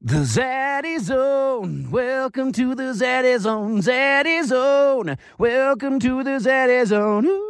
[0.00, 1.90] The Zaddy Zone.
[1.90, 3.80] Welcome to the Zaddy Zone.
[3.82, 5.18] Zaddy Zone.
[5.38, 7.26] Welcome to the Zaddy Zone.
[7.26, 7.47] Ooh.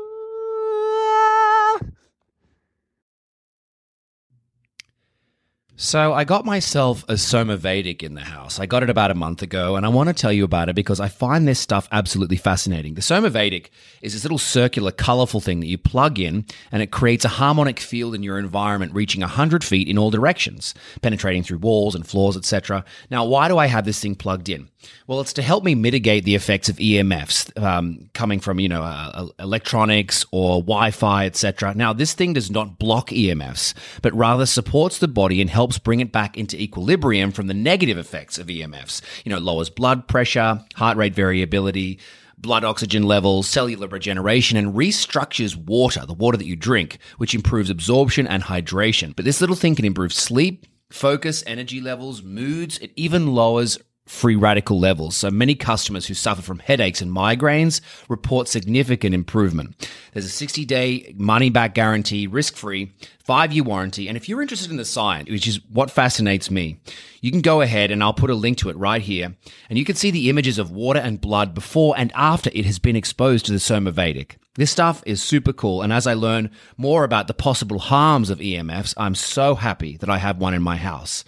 [5.81, 8.59] So I got myself a Somavedic in the house.
[8.59, 10.75] I got it about a month ago, and I want to tell you about it
[10.75, 12.95] because I find this stuff absolutely fascinating.
[12.95, 13.67] The Somavedic
[14.03, 17.79] is this little circular, colorful thing that you plug in, and it creates a harmonic
[17.79, 22.37] field in your environment reaching 100 feet in all directions, penetrating through walls and floors,
[22.37, 22.85] etc.
[23.09, 24.69] Now, why do I have this thing plugged in?
[25.07, 28.83] Well, it's to help me mitigate the effects of EMFs um, coming from, you know,
[28.83, 31.75] uh, electronics or Wi-Fi, etc.
[31.75, 36.01] Now, this thing does not block EMFs, but rather supports the body and helps bring
[36.01, 39.03] it back into equilibrium from the negative effects of EMFs.
[39.25, 41.99] You know, lowers blood pressure, heart rate variability,
[42.39, 47.69] blood oxygen levels, cellular regeneration, and restructures water, the water that you drink, which improves
[47.69, 49.15] absorption and hydration.
[49.15, 52.79] But this little thing can improve sleep, focus, energy levels, moods.
[52.79, 55.17] It even lowers free radical levels.
[55.17, 59.89] So many customers who suffer from headaches and migraines report significant improvement.
[60.13, 62.93] There's a 60 day money back guarantee, risk free,
[63.25, 64.09] five year warranty.
[64.09, 66.81] And if you're interested in the science, which is what fascinates me,
[67.21, 69.37] you can go ahead and I'll put a link to it right here.
[69.69, 72.79] And you can see the images of water and blood before and after it has
[72.79, 74.37] been exposed to the Somavedic.
[74.55, 75.83] This stuff is super cool.
[75.83, 80.11] And as I learn more about the possible harms of EMFs, I'm so happy that
[80.11, 81.25] I have one in my house.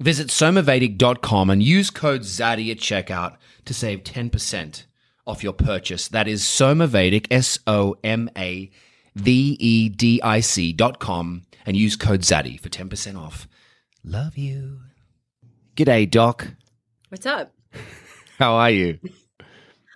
[0.00, 4.84] Visit somavedic.com and use code ZADDY at checkout to save 10%
[5.26, 6.08] off your purchase.
[6.08, 8.70] That is Somavedic, S O M A
[9.14, 13.46] V E D I C dot com, and use code ZADDY for 10% off.
[14.02, 14.80] Love you.
[15.76, 16.48] G'day, Doc.
[17.08, 17.52] What's up?
[18.38, 18.98] How are you?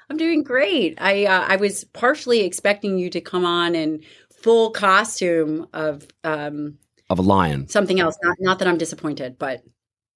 [0.09, 0.97] I'm doing great.
[1.01, 4.03] I uh, I was partially expecting you to come on in
[4.43, 6.79] full costume of um,
[7.11, 7.69] of a lion.
[7.69, 8.17] Something else.
[8.23, 9.63] Not not that I'm disappointed, but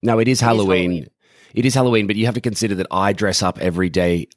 [0.02, 0.90] no, it is Halloween.
[0.90, 1.10] Halloween.
[1.54, 4.28] It is Halloween, but you have to consider that I dress up every day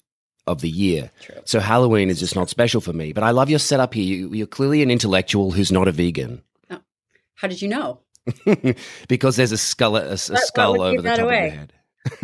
[0.47, 1.11] of the year.
[1.21, 1.41] True.
[1.45, 3.13] So Halloween is just not special for me.
[3.13, 4.27] But I love your setup here.
[4.27, 6.43] You, are clearly an intellectual who's not a vegan.
[6.69, 6.79] Oh.
[7.35, 7.99] How did you know?
[9.07, 11.47] because there's a skull, a, a skull over the top away?
[11.47, 11.73] of your head.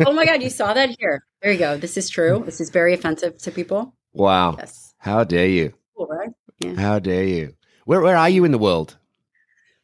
[0.06, 1.24] oh my God, you saw that here.
[1.40, 1.76] There you go.
[1.76, 2.42] This is true.
[2.46, 3.94] This is very offensive to people.
[4.12, 4.56] Wow.
[4.58, 4.94] Yes.
[4.98, 5.72] How dare you?
[5.96, 6.30] Cool, right?
[6.60, 6.74] Yeah.
[6.74, 7.54] How dare you?
[7.84, 8.96] Where, where are you in the world?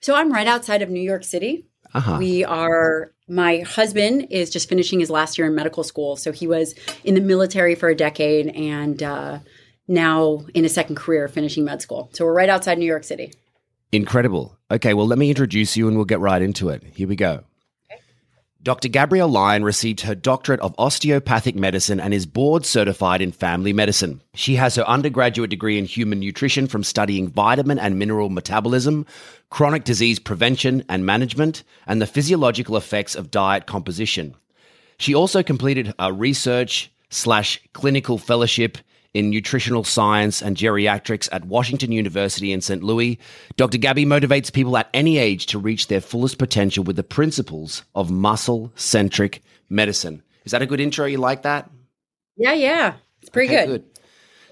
[0.00, 1.66] So I'm right outside of New York City.
[1.94, 2.16] Uh-huh.
[2.18, 6.16] We are, my husband is just finishing his last year in medical school.
[6.16, 9.38] So he was in the military for a decade and uh,
[9.86, 12.10] now in a second career finishing med school.
[12.12, 13.32] So we're right outside New York City.
[13.90, 14.58] Incredible.
[14.70, 16.82] Okay, well, let me introduce you and we'll get right into it.
[16.94, 17.44] Here we go.
[18.60, 18.88] Dr.
[18.88, 24.20] Gabrielle Lyon received her doctorate of osteopathic medicine and is board certified in family medicine.
[24.34, 29.06] She has her undergraduate degree in human nutrition from studying vitamin and mineral metabolism,
[29.50, 34.34] chronic disease prevention and management, and the physiological effects of diet composition.
[34.98, 38.76] She also completed a research slash clinical fellowship
[39.14, 42.82] in nutritional science and geriatrics at Washington University in St.
[42.82, 43.18] Louis,
[43.56, 43.78] Dr.
[43.78, 48.10] Gabby motivates people at any age to reach their fullest potential with the principles of
[48.10, 50.22] muscle centric medicine.
[50.44, 51.06] Is that a good intro?
[51.06, 51.70] You like that?
[52.36, 52.94] Yeah, yeah.
[53.20, 53.82] It's pretty okay, good.
[53.82, 53.98] good.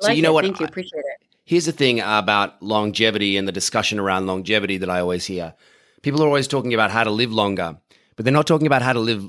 [0.00, 0.34] So, like you know it.
[0.34, 0.44] what?
[0.44, 0.66] Thank you.
[0.66, 1.26] Appreciate it.
[1.44, 5.54] Here's the thing about longevity and the discussion around longevity that I always hear.
[6.02, 7.78] People are always talking about how to live longer,
[8.16, 9.28] but they're not talking about how to live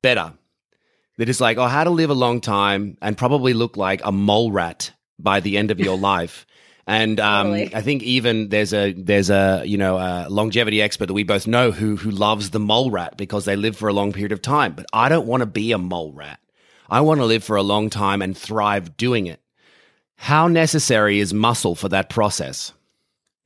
[0.00, 0.32] better
[1.18, 4.12] that is like, oh, how to live a long time and probably look like a
[4.12, 6.46] mole rat by the end of your life.
[6.86, 7.74] And um, totally.
[7.74, 11.48] I think even there's a there's a you know a longevity expert that we both
[11.48, 14.40] know who who loves the mole rat because they live for a long period of
[14.40, 14.74] time.
[14.74, 16.38] But I don't want to be a mole rat.
[16.88, 19.40] I want to live for a long time and thrive doing it.
[20.14, 22.72] How necessary is muscle for that process?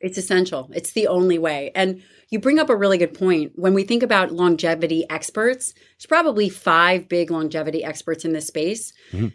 [0.00, 0.70] It's essential.
[0.75, 1.72] It's the only way.
[1.75, 3.52] And you bring up a really good point.
[3.56, 8.92] When we think about longevity experts, there's probably five big longevity experts in this space.
[9.12, 9.28] Mm-hmm.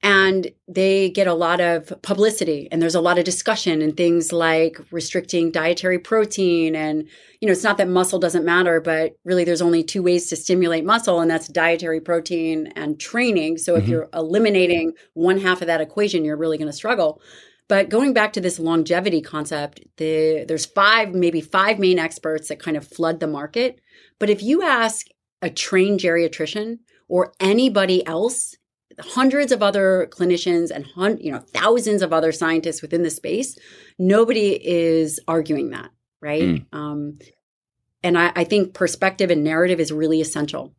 [0.00, 4.32] And they get a lot of publicity and there's a lot of discussion and things
[4.32, 6.76] like restricting dietary protein.
[6.76, 7.08] And,
[7.40, 10.36] you know, it's not that muscle doesn't matter, but really there's only two ways to
[10.36, 13.58] stimulate muscle, and that's dietary protein and training.
[13.58, 13.90] So if mm-hmm.
[13.90, 17.20] you're eliminating one half of that equation, you're really going to struggle.
[17.68, 22.58] But going back to this longevity concept, the, there's five, maybe five main experts that
[22.60, 23.80] kind of flood the market.
[24.18, 25.06] But if you ask
[25.42, 26.78] a trained geriatrician
[27.08, 28.56] or anybody else,
[29.00, 30.86] hundreds of other clinicians and
[31.22, 33.56] you know thousands of other scientists within the space,
[33.98, 36.42] nobody is arguing that, right?
[36.42, 36.66] Mm.
[36.72, 37.18] Um,
[38.02, 40.74] and I, I, think perspective and narrative is really essential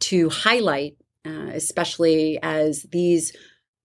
[0.00, 0.96] to highlight,
[1.26, 3.36] uh, especially as these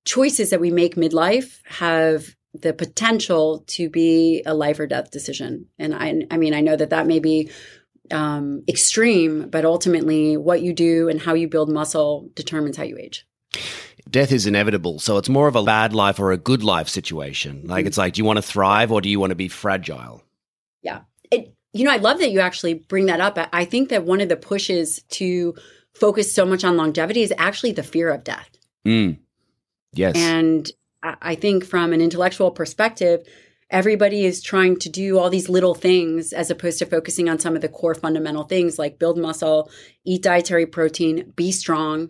[0.06, 5.68] choices that we make midlife have the potential to be a life or death decision.
[5.78, 7.50] And I, I mean, I know that that may be
[8.12, 12.98] um, extreme, but ultimately, what you do and how you build muscle determines how you
[12.98, 13.28] age.
[14.10, 17.64] Death is inevitable, so it's more of a bad life or a good life situation.
[17.66, 17.88] Like mm-hmm.
[17.88, 20.24] it's like, do you want to thrive or do you want to be fragile?
[20.84, 21.02] Yeah,
[21.32, 23.40] it, you know, I love that you actually bring that up.
[23.52, 25.56] I think that one of the pushes to
[25.94, 28.50] focus so much on longevity is actually the fear of death.
[28.86, 29.18] Mm.
[29.96, 30.70] Yes, and
[31.04, 33.26] I think from an intellectual perspective,
[33.70, 37.56] everybody is trying to do all these little things as opposed to focusing on some
[37.56, 39.70] of the core fundamental things like build muscle,
[40.04, 42.10] eat dietary protein, be strong,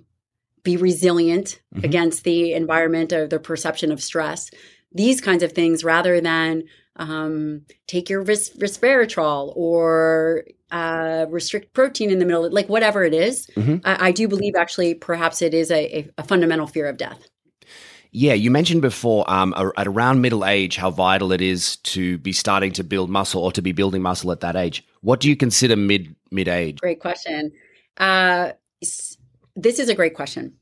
[0.64, 1.86] be resilient mm-hmm.
[1.86, 4.52] against the environment or the perception of stress.
[4.92, 6.64] These kinds of things rather than
[6.98, 13.14] um, take your res- resveratrol or uh, restrict protein in the middle, like whatever it
[13.14, 13.48] is.
[13.56, 13.78] Mm-hmm.
[13.86, 17.30] I-, I, do believe actually perhaps it is a, a, a fundamental fear of death.
[18.16, 22.32] Yeah, you mentioned before um, at around middle age how vital it is to be
[22.32, 24.86] starting to build muscle or to be building muscle at that age.
[25.02, 26.78] What do you consider mid mid age?
[26.80, 27.52] Great question.
[27.98, 30.54] Uh, this is a great question.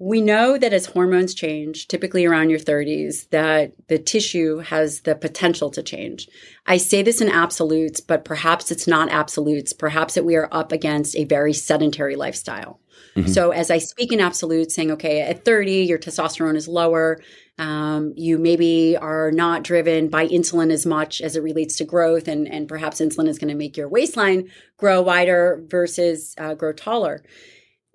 [0.00, 5.14] We know that as hormones change, typically around your 30s, that the tissue has the
[5.14, 6.28] potential to change.
[6.66, 9.72] I say this in absolutes, but perhaps it's not absolutes.
[9.72, 12.80] Perhaps that we are up against a very sedentary lifestyle.
[13.14, 13.28] Mm-hmm.
[13.28, 17.20] So as I speak in absolute, saying, okay, at 30, your testosterone is lower.
[17.58, 22.28] Um, you maybe are not driven by insulin as much as it relates to growth,
[22.28, 26.72] and, and perhaps insulin is going to make your waistline grow wider versus uh, grow
[26.72, 27.22] taller.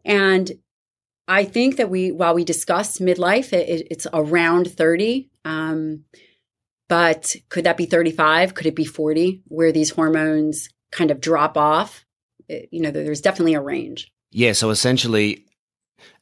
[0.04, 0.52] And
[1.28, 5.30] I think that we, while we discuss midlife, it, it's around 30.
[5.46, 6.06] Um,
[6.90, 8.54] but could that be 35?
[8.54, 12.04] Could it be 40 where these hormones kind of drop off?
[12.50, 14.11] It, you know, there's definitely a range.
[14.32, 14.54] Yeah.
[14.54, 15.46] So essentially,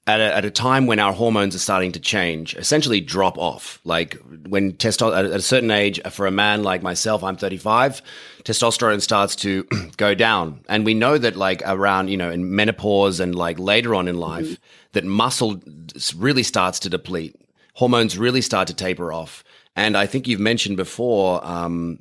[0.10, 3.80] at a, at a time when our hormones are starting to change, essentially drop off.
[3.84, 4.18] Like
[4.48, 8.02] when testosterone, at a certain age, for a man like myself, I'm 35,
[8.44, 9.64] testosterone starts to
[9.98, 10.62] go down.
[10.68, 14.18] And we know that like around, you know, in menopause and like later on in
[14.18, 14.64] life, mm-hmm.
[14.94, 15.62] that muscle
[16.16, 17.36] really starts to deplete.
[17.76, 19.44] Hormones really start to taper off.
[19.76, 22.00] And I think you've mentioned before, um,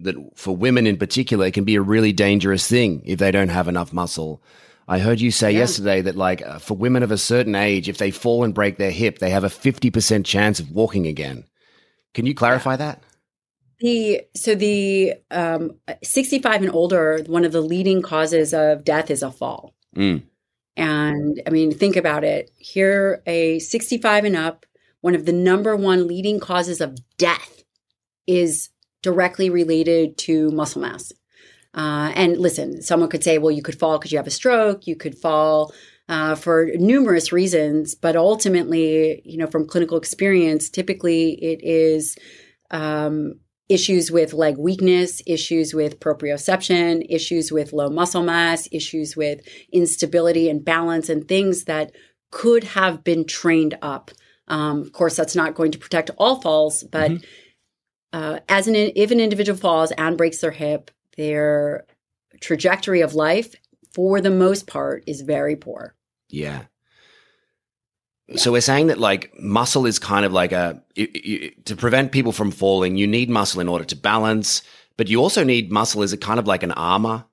[0.00, 3.48] that for women in particular, it can be a really dangerous thing if they don't
[3.48, 4.42] have enough muscle.
[4.86, 5.60] I heard you say yeah.
[5.60, 8.76] yesterday that, like, uh, for women of a certain age, if they fall and break
[8.76, 11.44] their hip, they have a 50% chance of walking again.
[12.12, 13.02] Can you clarify that?
[13.80, 19.22] The so the um, 65 and older, one of the leading causes of death is
[19.22, 19.74] a fall.
[19.96, 20.22] Mm.
[20.76, 22.50] And I mean, think about it.
[22.56, 24.64] Here, a 65 and up,
[25.00, 27.64] one of the number one leading causes of death
[28.26, 28.70] is
[29.02, 31.12] directly related to muscle mass.
[31.74, 34.86] Uh, and listen, someone could say, well, you could fall because you have a stroke,
[34.86, 35.72] you could fall
[36.08, 42.16] uh, for numerous reasons, but ultimately, you know, from clinical experience, typically it is
[42.70, 49.40] um, issues with leg weakness, issues with proprioception, issues with low muscle mass, issues with
[49.72, 51.92] instability and balance, and things that
[52.30, 54.10] could have been trained up.
[54.48, 57.24] Um, of course, that's not going to protect all falls, but mm-hmm.
[58.12, 61.86] uh, as an if an individual falls and breaks their hip, their
[62.40, 63.54] trajectory of life,
[63.92, 65.94] for the most part, is very poor.
[66.28, 66.64] Yeah.
[68.28, 68.36] yeah.
[68.36, 72.50] So we're saying that like muscle is kind of like a to prevent people from
[72.50, 72.96] falling.
[72.96, 74.62] You need muscle in order to balance,
[74.96, 77.24] but you also need muscle as a kind of like an armor.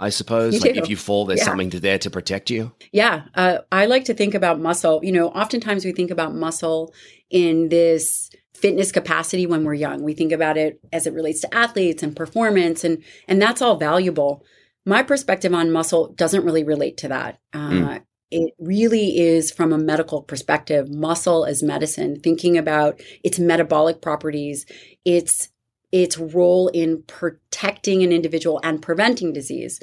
[0.00, 0.80] I suppose, you like do.
[0.80, 1.46] if you fall, there's yeah.
[1.46, 2.72] something to there to protect you.
[2.92, 5.00] Yeah, uh, I like to think about muscle.
[5.02, 6.94] You know, oftentimes we think about muscle
[7.30, 8.27] in this
[8.60, 10.02] fitness capacity when we're young.
[10.02, 13.76] We think about it as it relates to athletes and performance, and and that's all
[13.76, 14.44] valuable.
[14.84, 17.38] My perspective on muscle doesn't really relate to that.
[17.52, 18.02] Uh, mm.
[18.30, 24.66] It really is from a medical perspective, muscle as medicine, thinking about its metabolic properties,
[25.04, 25.48] its
[25.90, 29.80] its role in protecting an individual and preventing disease.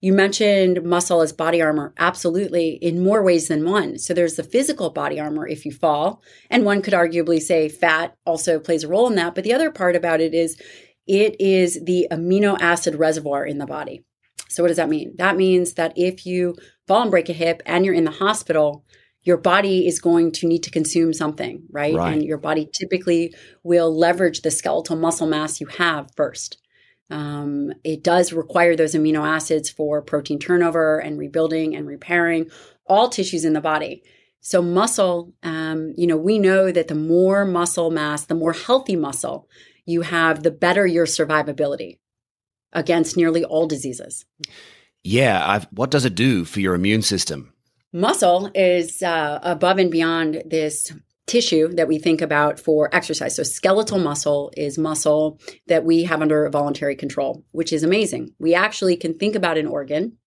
[0.00, 1.92] You mentioned muscle as body armor.
[1.98, 3.98] Absolutely, in more ways than one.
[3.98, 6.22] So there's the physical body armor if you fall.
[6.48, 9.34] And one could arguably say fat also plays a role in that.
[9.34, 10.60] But the other part about it is
[11.06, 14.04] it is the amino acid reservoir in the body.
[14.48, 15.14] So what does that mean?
[15.16, 18.84] That means that if you fall and break a hip and you're in the hospital,
[19.22, 21.94] your body is going to need to consume something, right?
[21.94, 22.14] right?
[22.14, 26.59] And your body typically will leverage the skeletal muscle mass you have first.
[27.10, 32.50] Um, it does require those amino acids for protein turnover and rebuilding and repairing
[32.86, 34.02] all tissues in the body.
[34.40, 38.96] So, muscle, um, you know, we know that the more muscle mass, the more healthy
[38.96, 39.48] muscle
[39.84, 41.98] you have, the better your survivability
[42.72, 44.24] against nearly all diseases.
[45.02, 45.44] Yeah.
[45.46, 47.52] I've, what does it do for your immune system?
[47.92, 50.92] Muscle is uh, above and beyond this
[51.30, 53.36] tissue that we think about for exercise.
[53.36, 58.34] So skeletal muscle is muscle that we have under voluntary control, which is amazing.
[58.38, 60.18] We actually can think about an organ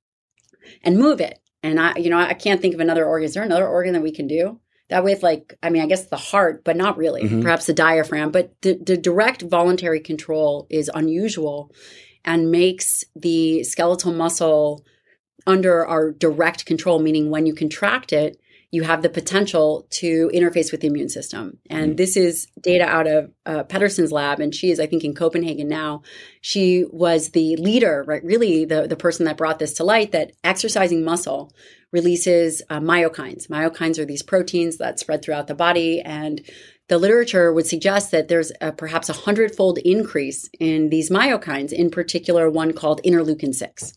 [0.81, 1.39] and move it.
[1.61, 3.25] And I, you know, I can't think of another organ.
[3.25, 4.59] Is there another organ that we can do?
[4.89, 7.23] That with like, I mean, I guess the heart, but not really.
[7.23, 7.41] Mhm.
[7.41, 8.31] Perhaps the diaphragm.
[8.31, 11.71] But the, the direct voluntary control is unusual
[12.25, 14.85] and makes the skeletal muscle
[15.45, 18.37] under our direct control, meaning when you contract it,
[18.73, 21.59] you have the potential to interface with the immune system.
[21.69, 25.13] And this is data out of uh, Pedersen's lab, and she is, I think, in
[25.13, 26.01] Copenhagen now.
[26.41, 28.23] She was the leader, right?
[28.23, 31.53] Really, the, the person that brought this to light that exercising muscle
[31.91, 33.47] releases uh, myokines.
[33.47, 36.01] Myokines are these proteins that spread throughout the body.
[36.01, 36.41] And
[36.89, 41.91] the literature would suggest that there's a, perhaps a hundredfold increase in these myokines, in
[41.91, 43.93] particular, one called interleukin 6.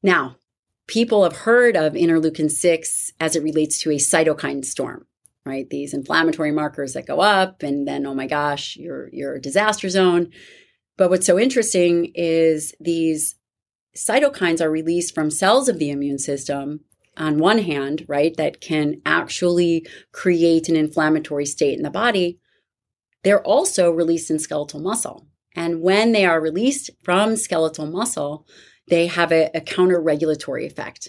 [0.00, 0.36] Now,
[0.90, 5.06] people have heard of interleukin 6 as it relates to a cytokine storm
[5.44, 5.68] right?
[5.70, 9.88] These inflammatory markers that go up and then oh my gosh you're you're a disaster
[9.88, 10.30] zone.
[10.96, 13.36] But what's so interesting is these
[13.96, 16.80] cytokines are released from cells of the immune system
[17.16, 22.38] on one hand right that can actually create an inflammatory state in the body.
[23.24, 25.26] They're also released in skeletal muscle.
[25.56, 28.46] And when they are released from skeletal muscle
[28.90, 31.08] they have a, a counter regulatory effect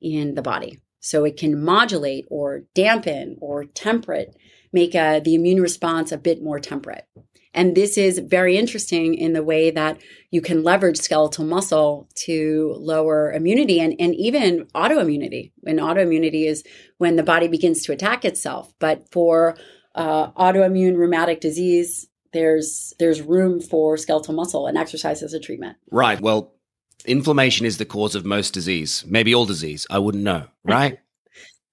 [0.00, 0.78] in the body.
[1.00, 4.36] So it can modulate or dampen or temperate,
[4.72, 7.06] make uh, the immune response a bit more temperate.
[7.54, 12.74] And this is very interesting in the way that you can leverage skeletal muscle to
[12.78, 15.52] lower immunity and, and even autoimmunity.
[15.66, 16.62] And autoimmunity is
[16.98, 18.72] when the body begins to attack itself.
[18.78, 19.56] But for
[19.94, 25.78] uh, autoimmune rheumatic disease, there's there's room for skeletal muscle and exercise as a treatment.
[25.90, 26.20] Right.
[26.20, 26.52] Well,
[27.04, 29.86] inflammation is the cause of most disease, maybe all disease.
[29.90, 30.98] I wouldn't know, right?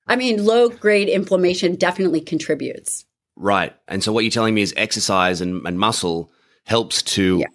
[0.07, 3.05] I mean, low grade inflammation definitely contributes.
[3.35, 3.75] right.
[3.87, 6.31] And so what you're telling me is exercise and, and muscle
[6.65, 7.47] helps to Yeah.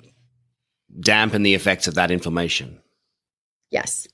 [1.00, 2.81] dampen the effects of that inflammation.
[3.71, 4.07] Yes.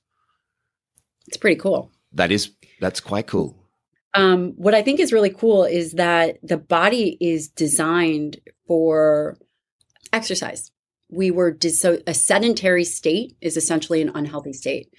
[1.27, 1.91] It's pretty cool.
[2.13, 3.57] That is that's quite cool.
[4.15, 9.37] Um, what I think is really cool is that the body is designed for
[10.13, 10.71] exercise.
[11.09, 14.93] We were dis- so a sedentary state is essentially an unhealthy state.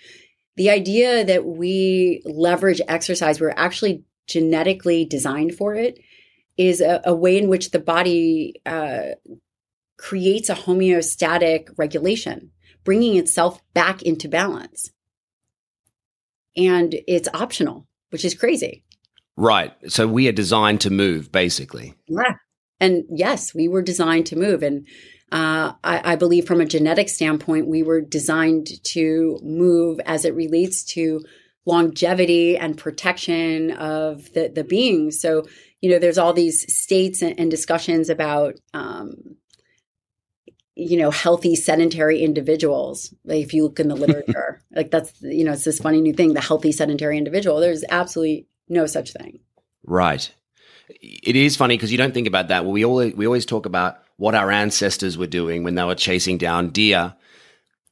[0.55, 5.99] The idea that we leverage exercise, we're actually genetically designed for it,
[6.57, 9.09] is a, a way in which the body uh,
[9.97, 12.51] creates a homeostatic regulation,
[12.83, 14.91] bringing itself back into balance.
[16.55, 18.83] And it's optional, which is crazy.
[19.35, 19.73] Right.
[19.87, 21.93] So we are designed to move, basically.
[22.07, 22.33] Yeah.
[22.79, 24.63] And yes, we were designed to move.
[24.63, 24.87] And
[25.31, 30.33] uh, I, I believe from a genetic standpoint, we were designed to move as it
[30.33, 31.23] relates to
[31.65, 35.11] longevity and protection of the, the being.
[35.11, 35.45] So,
[35.81, 39.35] you know, there's all these states and, and discussions about, um,
[40.75, 43.13] you know, healthy sedentary individuals.
[43.25, 46.13] Like if you look in the literature, like that's, you know, it's this funny new
[46.13, 47.59] thing, the healthy sedentary individual.
[47.59, 49.39] There's absolutely no such thing.
[49.83, 50.31] Right.
[50.89, 52.63] It is funny because you don't think about that.
[52.63, 55.95] Well, we always we always talk about what our ancestors were doing when they were
[55.95, 57.15] chasing down deer,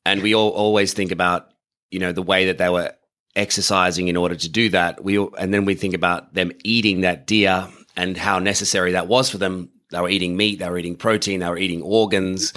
[0.06, 1.52] and we all always think about
[1.90, 2.94] you know the way that they were
[3.36, 5.04] exercising in order to do that.
[5.04, 9.30] We and then we think about them eating that deer and how necessary that was
[9.30, 9.70] for them.
[9.92, 12.54] They were eating meat, they were eating protein, they were eating organs,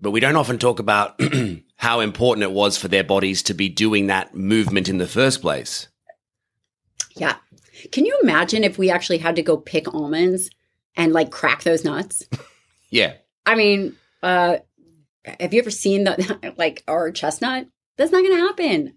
[0.00, 1.20] but we don't often talk about
[1.76, 5.40] how important it was for their bodies to be doing that movement in the first
[5.40, 5.88] place.
[7.16, 7.36] Yeah.
[7.90, 10.50] Can you imagine if we actually had to go pick almonds
[10.96, 12.24] and like crack those nuts?
[12.90, 13.14] Yeah.
[13.46, 14.58] I mean, uh
[15.40, 17.66] have you ever seen the like our chestnut?
[17.96, 18.94] That's not going to happen.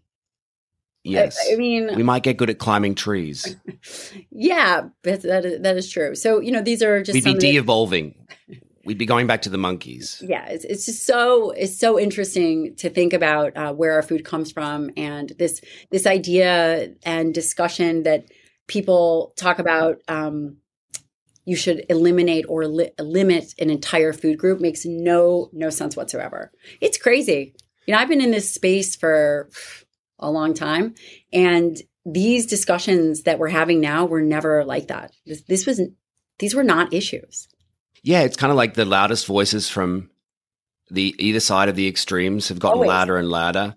[1.03, 1.37] Yes.
[1.49, 3.55] I, I mean, we might get good at climbing trees.
[4.31, 6.13] yeah, but that is, that is true.
[6.15, 8.27] So you know, these are just We'd be de-evolving.
[8.85, 10.23] We'd be going back to the monkeys.
[10.25, 14.25] yeah, it's, it's just so it's so interesting to think about uh, where our food
[14.25, 18.25] comes from and this this idea and discussion that
[18.67, 20.01] people talk about.
[20.07, 20.57] Um,
[21.45, 26.51] you should eliminate or li- limit an entire food group makes no no sense whatsoever.
[26.79, 27.55] It's crazy.
[27.85, 29.49] You know, I've been in this space for
[30.19, 30.93] a long time,
[31.33, 35.11] and these discussions that we're having now were never like that.
[35.25, 35.81] This, this was
[36.39, 37.47] these were not issues.
[38.03, 40.09] Yeah, it's kind of like the loudest voices from
[40.89, 42.89] the either side of the extremes have gotten Always.
[42.89, 43.75] louder and louder.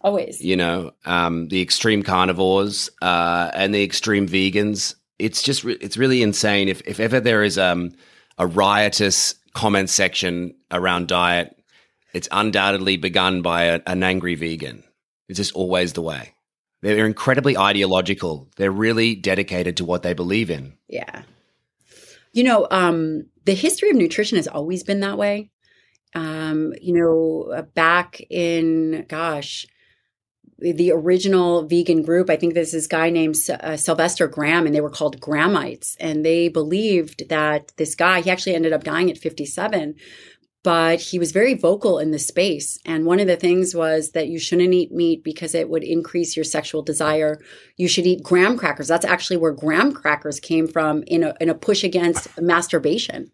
[0.00, 0.40] Always.
[0.40, 4.94] You know, um, the extreme carnivores uh, and the extreme vegans.
[5.22, 6.68] It's just re- it's really insane.
[6.68, 7.92] If if ever there is um,
[8.38, 11.56] a riotous comment section around diet,
[12.12, 14.82] it's undoubtedly begun by a, an angry vegan.
[15.28, 16.34] It's just always the way.
[16.82, 18.48] They're incredibly ideological.
[18.56, 20.76] They're really dedicated to what they believe in.
[20.88, 21.22] Yeah.
[22.32, 25.50] You know, um, the history of nutrition has always been that way.
[26.14, 29.66] Um, you know, uh, back in, gosh,
[30.58, 34.80] the original vegan group, I think this is guy named uh, Sylvester Graham, and they
[34.80, 35.96] were called Grahamites.
[35.98, 39.96] And they believed that this guy, he actually ended up dying at 57,
[40.62, 42.78] but he was very vocal in the space.
[42.84, 46.36] And one of the things was that you shouldn't eat meat because it would increase
[46.36, 47.40] your sexual desire.
[47.76, 48.88] You should eat graham crackers.
[48.88, 53.32] That's actually where graham crackers came from in a, in a push against masturbation.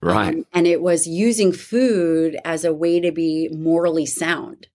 [0.00, 0.34] Right.
[0.34, 4.68] Um, and it was using food as a way to be morally sound.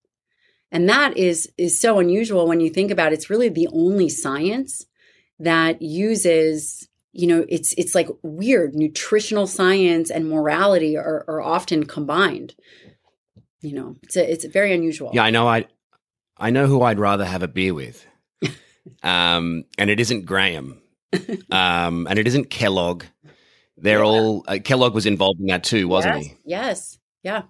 [0.72, 3.16] And that is is so unusual when you think about it.
[3.16, 4.86] It's really the only science
[5.40, 8.76] that uses, you know, it's it's like weird.
[8.76, 12.56] Nutritional science and morality are, are often combined.
[13.62, 15.12] You know, it's a, it's very unusual.
[15.14, 15.48] Yeah, I know.
[15.48, 15.66] I
[16.38, 18.06] I know who I'd rather have a beer with,
[19.04, 20.82] um, and it isn't Graham,
[21.52, 23.06] um, and it isn't Kellogg,
[23.78, 24.06] they're yeah.
[24.06, 26.36] all uh, Kellogg was involved in that too, wasn't yes, he?
[26.46, 27.00] Yes.
[27.24, 27.42] Yeah.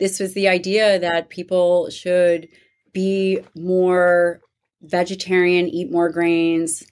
[0.00, 2.48] This was the idea that people should
[2.92, 4.40] be more
[4.82, 6.84] vegetarian, eat more grains,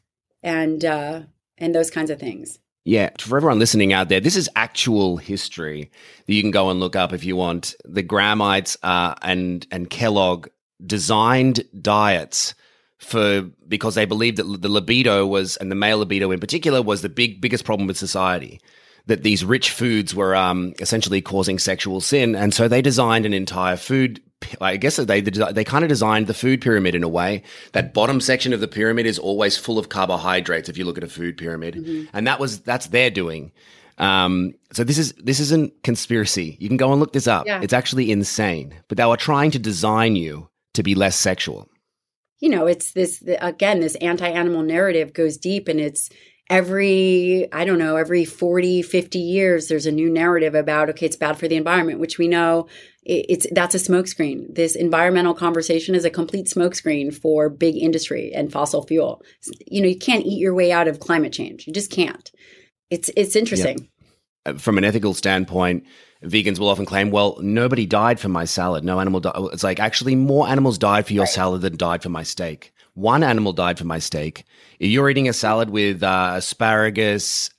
[0.42, 1.22] and uh,
[1.58, 2.58] and those kinds of things.
[2.84, 5.90] Yeah, for everyone listening out there, this is actual history
[6.26, 7.74] that you can go and look up if you want.
[7.84, 10.48] The Grahamites uh, and and Kellogg
[10.84, 12.54] designed diets
[12.98, 17.02] for because they believed that the libido was and the male libido in particular was
[17.02, 18.60] the big biggest problem with society
[19.06, 23.34] that these rich foods were um, essentially causing sexual sin and so they designed an
[23.34, 24.20] entire food
[24.60, 27.42] I guess they they kind of designed the food pyramid in a way.
[27.72, 30.68] That bottom section of the pyramid is always full of carbohydrates.
[30.68, 32.04] If you look at a food pyramid, mm-hmm.
[32.12, 33.50] and that was that's their doing.
[33.96, 36.58] Um, so this is this isn't conspiracy.
[36.60, 37.46] You can go and look this up.
[37.46, 37.62] Yeah.
[37.62, 38.74] It's actually insane.
[38.88, 41.66] But they were trying to design you to be less sexual
[42.38, 46.10] you know, it's this, again, this anti animal narrative goes deep and it's
[46.48, 51.16] every, I don't know, every 40, 50 years, there's a new narrative about, okay, it's
[51.16, 52.68] bad for the environment, which we know
[53.04, 54.52] it's, that's a smokescreen.
[54.54, 59.22] This environmental conversation is a complete smokescreen for big industry and fossil fuel.
[59.66, 61.66] You know, you can't eat your way out of climate change.
[61.66, 62.30] You just can't.
[62.90, 63.88] It's, it's interesting.
[64.44, 65.84] Uh, from an ethical standpoint,
[66.24, 68.84] vegans will often claim, well, nobody died for my salad.
[68.84, 69.34] No animal died.
[69.52, 71.32] It's like, actually, more animals died for your right.
[71.32, 72.72] salad than died for my steak.
[72.96, 74.44] One animal died for my steak.
[74.80, 77.50] If you're eating a salad with uh, asparagus,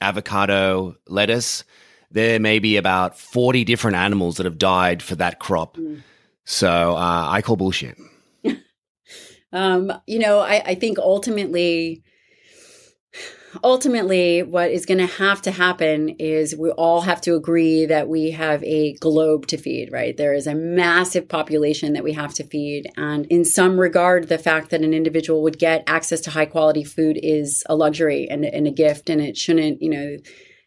[0.00, 1.62] avocado, lettuce,
[2.10, 5.76] there may be about 40 different animals that have died for that crop.
[5.76, 6.02] Mm.
[6.44, 7.98] So uh, I call bullshit.
[9.52, 12.02] um, you know, I, I think ultimately,
[13.62, 18.08] ultimately, what is going to have to happen is we all have to agree that
[18.08, 20.16] we have a globe to feed, right?
[20.16, 22.90] There is a massive population that we have to feed.
[22.96, 26.84] And in some regard, the fact that an individual would get access to high quality
[26.84, 29.10] food is a luxury and, and a gift.
[29.10, 30.16] And it shouldn't, you know,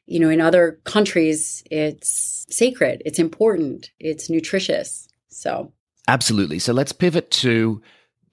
[0.05, 5.07] you know, in other countries, it's sacred, it's important, it's nutritious.
[5.29, 5.71] So,
[6.07, 6.59] absolutely.
[6.59, 7.81] So let's pivot to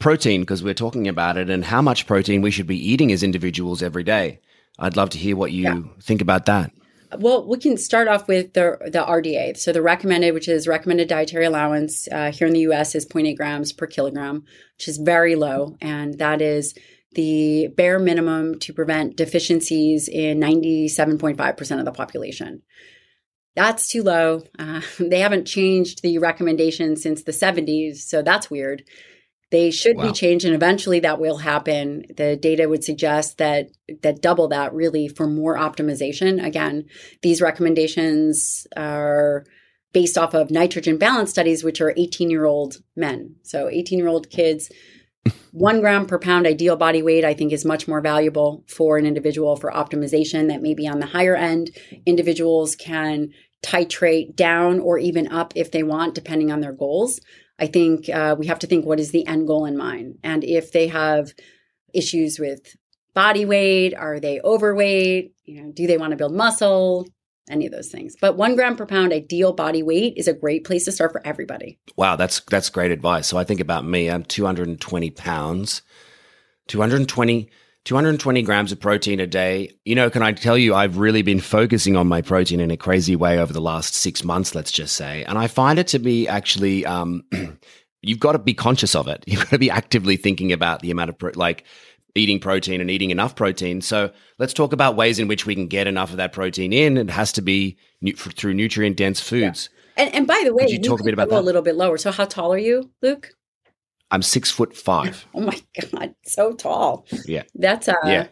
[0.00, 3.22] protein because we're talking about it and how much protein we should be eating as
[3.22, 4.40] individuals every day.
[4.78, 5.80] I'd love to hear what you yeah.
[6.02, 6.72] think about that.
[7.18, 9.56] Well, we can start off with the the RDA.
[9.56, 13.36] So the recommended, which is recommended dietary allowance uh, here in the U.S., is 0.8
[13.36, 14.44] grams per kilogram,
[14.76, 16.74] which is very low, and that is
[17.12, 22.62] the bare minimum to prevent deficiencies in 97.5% of the population.
[23.56, 24.42] That's too low.
[24.58, 28.84] Uh, they haven't changed the recommendation since the 70s, so that's weird.
[29.50, 30.06] They should wow.
[30.06, 32.04] be changed, and eventually that will happen.
[32.16, 33.70] The data would suggest that
[34.02, 36.44] that double that really for more optimization.
[36.44, 36.84] Again,
[37.22, 39.44] these recommendations are
[39.92, 43.34] based off of nitrogen balance studies, which are 18 year old men.
[43.42, 44.70] So 18 year old kids,
[45.52, 49.06] one gram per pound ideal body weight, I think, is much more valuable for an
[49.06, 51.70] individual for optimization that may be on the higher end.
[52.06, 53.30] Individuals can
[53.64, 57.20] titrate down or even up if they want, depending on their goals.
[57.60, 60.18] I think uh, we have to think what is the end goal in mind.
[60.24, 61.34] And if they have
[61.92, 62.74] issues with
[63.14, 65.34] body weight, are they overweight?
[65.44, 67.06] You know, do they want to build muscle?
[67.50, 68.14] Any of those things.
[68.20, 71.20] But one gram per pound ideal body weight is a great place to start for
[71.26, 71.80] everybody.
[71.96, 73.26] Wow, that's that's great advice.
[73.26, 75.82] So I think about me, I'm 220 pounds.
[76.68, 77.50] 220
[77.90, 79.76] 220 grams of protein a day.
[79.84, 82.76] You know, can I tell you, I've really been focusing on my protein in a
[82.76, 85.24] crazy way over the last six months, let's just say.
[85.24, 87.24] And I find it to be actually, um,
[88.00, 89.24] you've got to be conscious of it.
[89.26, 91.64] You've got to be actively thinking about the amount of, pro- like,
[92.14, 93.80] eating protein and eating enough protein.
[93.80, 96.96] So let's talk about ways in which we can get enough of that protein in.
[96.96, 99.68] It has to be nu- through nutrient dense foods.
[99.96, 100.04] Yeah.
[100.04, 101.40] And, and by the way, Could you, you talk a bit about that?
[101.40, 101.98] A little bit lower.
[101.98, 103.32] So how tall are you, Luke?
[104.10, 105.26] I'm six foot five.
[105.34, 107.06] Oh my god, so tall.
[107.26, 108.28] Yeah, that's uh, yeah.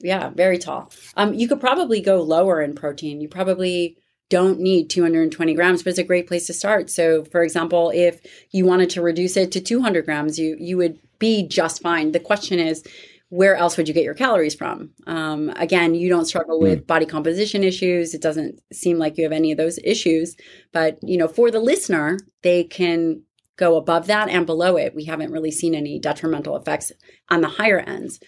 [0.00, 0.90] Yeah, very tall.
[1.16, 3.20] Um, you could probably go lower in protein.
[3.20, 3.96] You probably
[4.30, 6.90] don't need 220 grams, but it's a great place to start.
[6.90, 10.98] So, for example, if you wanted to reduce it to 200 grams, you you would
[11.18, 12.12] be just fine.
[12.12, 12.82] The question is,
[13.28, 14.90] where else would you get your calories from?
[15.06, 16.86] Um, again, you don't struggle with mm.
[16.86, 18.12] body composition issues.
[18.12, 20.36] It doesn't seem like you have any of those issues.
[20.72, 23.22] But you know, for the listener, they can
[23.56, 24.94] go above that and below it.
[24.94, 26.92] We haven't really seen any detrimental effects
[27.30, 28.20] on the higher ends.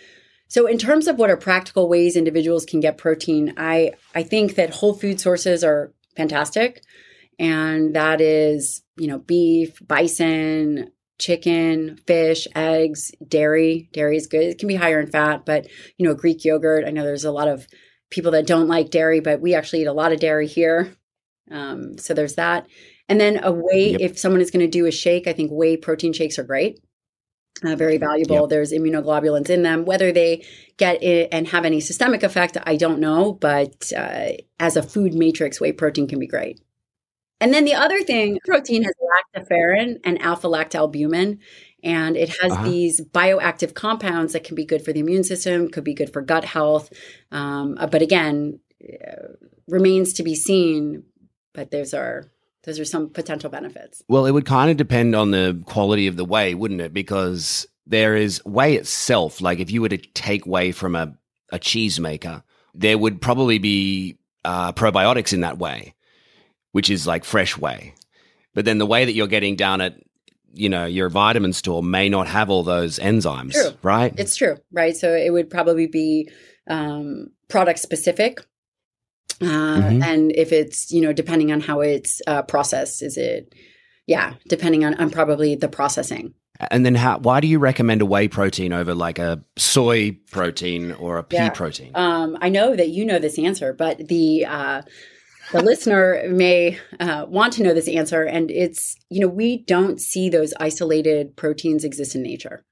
[0.48, 4.54] So, in terms of what are practical ways individuals can get protein, I I think
[4.54, 6.82] that whole food sources are fantastic,
[7.38, 13.88] and that is you know beef, bison, chicken, fish, eggs, dairy.
[13.92, 14.42] Dairy is good.
[14.42, 16.84] It can be higher in fat, but you know, Greek yogurt.
[16.86, 17.66] I know there's a lot of
[18.10, 20.94] people that don't like dairy, but we actually eat a lot of dairy here.
[21.50, 22.66] Um, so there's that.
[23.08, 24.00] And then a whey, yep.
[24.00, 26.80] if someone is going to do a shake, I think whey protein shakes are great.
[27.64, 28.42] Uh, very valuable.
[28.42, 28.48] Yep.
[28.48, 29.84] There's immunoglobulins in them.
[29.84, 30.44] Whether they
[30.76, 33.32] get it and have any systemic effect, I don't know.
[33.32, 36.60] But uh, as a food matrix, whey protein can be great.
[37.40, 38.94] And then the other thing, protein has
[39.36, 41.38] lactoferrin and alpha lactalbumin,
[41.82, 42.64] and it has uh-huh.
[42.64, 46.22] these bioactive compounds that can be good for the immune system, could be good for
[46.22, 46.90] gut health.
[47.30, 49.34] Um, uh, but again, uh,
[49.68, 51.04] remains to be seen.
[51.52, 52.30] But those are
[52.64, 54.02] those are some potential benefits.
[54.08, 56.92] Well, it would kind of depend on the quality of the whey, wouldn't it?
[56.92, 59.40] Because there is whey itself.
[59.40, 61.14] Like if you were to take whey from a,
[61.50, 62.42] a cheese maker,
[62.74, 65.94] there would probably be uh, probiotics in that whey
[66.74, 67.94] which is like fresh whey.
[68.52, 69.94] But then the way that you're getting down at
[70.52, 73.72] you know your vitamin store may not have all those enzymes true.
[73.82, 76.30] right it's true right so it would probably be
[76.68, 78.46] um, product specific
[79.40, 80.02] uh, mm-hmm.
[80.02, 83.54] and if it's you know depending on how it's uh, processed is it
[84.06, 86.34] yeah depending on, on probably the processing
[86.70, 90.92] and then how why do you recommend a whey protein over like a soy protein
[90.92, 91.50] or a pea yeah.
[91.50, 94.82] protein um, i know that you know this answer but the uh,
[95.52, 98.24] the listener may uh, want to know this answer.
[98.24, 102.64] And it's, you know, we don't see those isolated proteins exist in nature.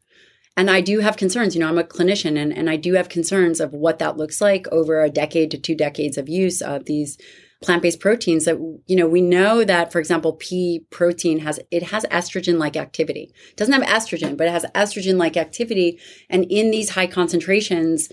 [0.57, 1.55] And I do have concerns.
[1.55, 4.41] You know, I'm a clinician and, and I do have concerns of what that looks
[4.41, 7.19] like over a decade to two decades of use of these
[7.63, 8.57] plant-based proteins that
[8.89, 13.33] you know we know that for example pea protein has it has estrogen like activity
[13.51, 15.97] it doesn't have estrogen but it has estrogen like activity
[16.29, 18.09] and in these high concentrations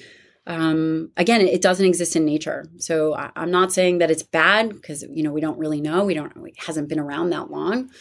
[0.48, 2.66] um, again, it doesn't exist in nature.
[2.78, 6.06] So I, am not saying that it's bad because you know we don't really know.
[6.06, 6.34] We don't.
[6.48, 7.92] It hasn't been around that long.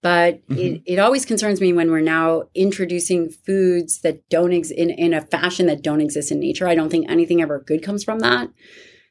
[0.00, 0.58] But mm-hmm.
[0.58, 5.12] it, it always concerns me when we're now introducing foods that don't exist in, in
[5.12, 6.68] a fashion that don't exist in nature.
[6.68, 8.48] I don't think anything ever good comes from that.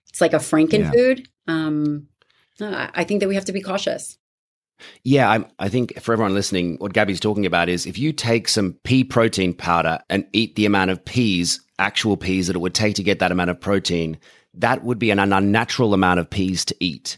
[0.10, 0.91] It's like a Franken yeah.
[0.91, 1.28] food.
[1.47, 2.08] Um,
[2.60, 4.17] I think that we have to be cautious.
[5.04, 8.47] Yeah, I, I, think for everyone listening, what Gabby's talking about is if you take
[8.47, 12.73] some pea protein powder and eat the amount of peas actual peas that it would
[12.73, 14.17] take to get that amount of protein,
[14.54, 17.17] that would be an unnatural amount of peas to eat.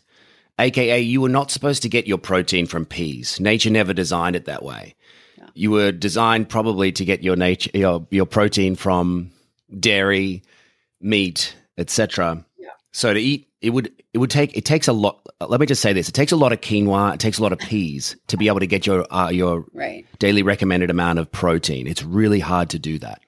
[0.60, 3.40] AKA, you were not supposed to get your protein from peas.
[3.40, 4.96] Nature never designed it that way.
[5.38, 5.46] Yeah.
[5.54, 9.32] You were designed probably to get your nature your, your protein from
[9.80, 10.44] dairy,
[11.02, 12.44] meat, etc.
[12.58, 12.70] Yeah.
[12.92, 15.82] So to eat it would it would take it takes a lot let me just
[15.82, 18.38] say this it takes a lot of quinoa it takes a lot of peas to
[18.38, 20.06] be able to get your uh, your right.
[20.20, 23.22] daily recommended amount of protein it's really hard to do that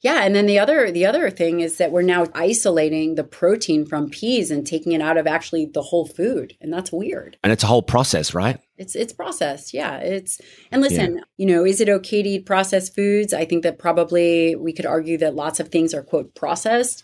[0.00, 3.86] yeah, and then the other the other thing is that we're now isolating the protein
[3.86, 7.38] from peas and taking it out of actually the whole food, and that's weird.
[7.42, 8.60] And it's a whole process, right?
[8.76, 9.72] It's it's processed.
[9.72, 11.22] Yeah, it's and listen, yeah.
[11.38, 13.32] you know, is it okay to eat processed foods?
[13.32, 17.02] I think that probably we could argue that lots of things are quote processed,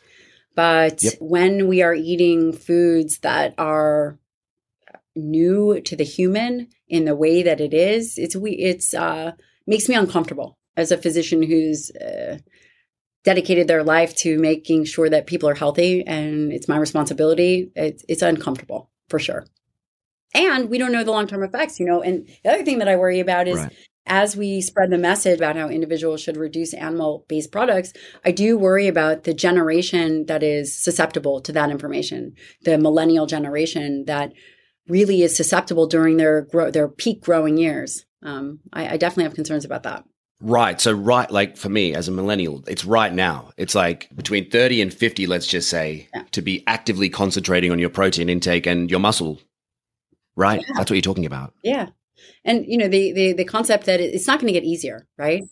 [0.55, 1.15] but yep.
[1.19, 4.19] when we are eating foods that are
[5.17, 9.33] new to the human in the way that it is, it's we it's uh
[9.67, 12.39] makes me uncomfortable as a physician who's uh,
[13.25, 17.71] dedicated their life to making sure that people are healthy and it's my responsibility.
[17.75, 19.47] It's, it's uncomfortable for sure.
[20.35, 22.97] And we don't know the long-term effects you know and the other thing that i
[22.97, 23.73] worry about is right.
[24.07, 27.93] as we spread the message about how individuals should reduce animal-based products
[28.25, 34.05] i do worry about the generation that is susceptible to that information the millennial generation
[34.07, 34.33] that
[34.89, 38.05] really is susceptible during their grow, their peak growing years.
[38.23, 40.05] Um, I, I definitely have concerns about that
[40.43, 40.81] Right.
[40.81, 43.53] So, right, like for me as a millennial, it's right now.
[43.57, 46.25] It's like between 30 and 50, let's just say, yeah.
[46.33, 49.41] to be actively concentrating on your protein intake and your muscle.
[50.35, 50.61] Right.
[50.61, 50.75] Yeah.
[50.77, 51.55] That's what you're talking about.
[51.63, 51.91] Yeah.
[52.45, 55.45] And, you know, the, the, the concept that it's not going to get easier, right?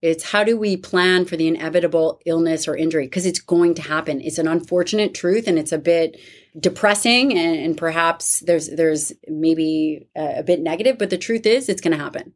[0.00, 3.06] It's how do we plan for the inevitable illness or injury?
[3.06, 4.20] Because it's going to happen.
[4.20, 6.20] It's an unfortunate truth and it's a bit
[6.58, 11.68] depressing and, and perhaps there's there's maybe a, a bit negative, but the truth is
[11.68, 12.34] it's going to happen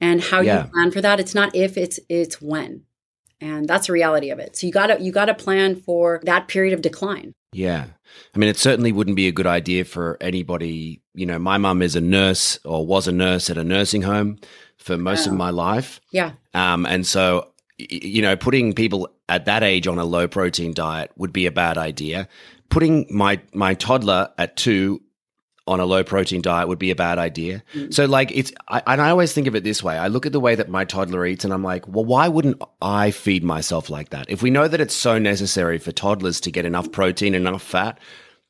[0.00, 0.64] and how yeah.
[0.64, 2.84] you plan for that it's not if it's it's when
[3.40, 4.56] And that's the reality of it.
[4.56, 7.32] So you gotta you gotta plan for that period of decline.
[7.52, 7.86] Yeah.
[8.34, 11.00] I mean, it certainly wouldn't be a good idea for anybody.
[11.14, 14.38] You know, my mum is a nurse or was a nurse at a nursing home
[14.78, 15.36] for most of Oh.
[15.36, 16.00] my life.
[16.12, 16.32] Yeah.
[16.54, 21.10] Um, and so, you know, putting people at that age on a low protein diet
[21.16, 22.28] would be a bad idea.
[22.68, 25.00] Putting my my toddler at two
[25.66, 27.62] on a low protein diet would be a bad idea.
[27.74, 27.92] Mm.
[27.92, 29.96] So, like, it's I, and I always think of it this way.
[29.96, 32.60] I look at the way that my toddler eats, and I'm like, well, why wouldn't
[32.82, 34.28] I feed myself like that?
[34.28, 37.98] If we know that it's so necessary for toddlers to get enough protein, enough fat,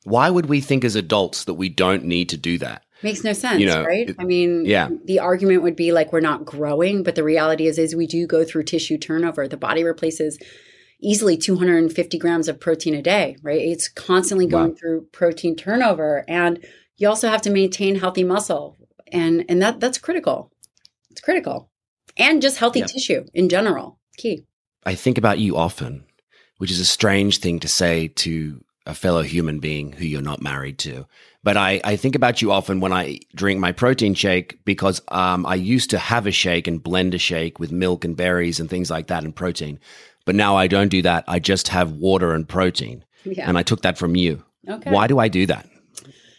[0.03, 2.83] why would we think as adults that we don't need to do that?
[3.03, 4.13] Makes no sense, You know, right?
[4.19, 4.89] I mean, yeah.
[5.05, 8.27] the argument would be like we're not growing, but the reality is is we do
[8.27, 9.47] go through tissue turnover.
[9.47, 10.37] The body replaces
[11.01, 13.59] easily 250 grams of protein a day, right?
[13.59, 14.75] It's constantly going Wow.
[14.79, 16.63] through protein turnover and
[17.01, 18.77] you also have to maintain healthy muscle
[19.11, 20.51] and and that that's critical.
[21.09, 21.69] It's critical.
[22.17, 23.99] And just healthy tissue in general.
[24.17, 24.43] Key.
[24.85, 26.05] I think about you often,
[26.57, 30.41] which is a strange thing to say to a fellow human being who you're not
[30.41, 31.05] married to.
[31.43, 35.45] But I, I think about you often when I drink my protein shake because um,
[35.45, 38.69] I used to have a shake and blend a shake with milk and berries and
[38.69, 39.79] things like that and protein.
[40.25, 41.23] But now I don't do that.
[41.27, 43.05] I just have water and protein.
[43.23, 43.47] Yeah.
[43.47, 44.43] And I took that from you.
[44.67, 44.91] okay.
[44.91, 45.67] Why do I do that?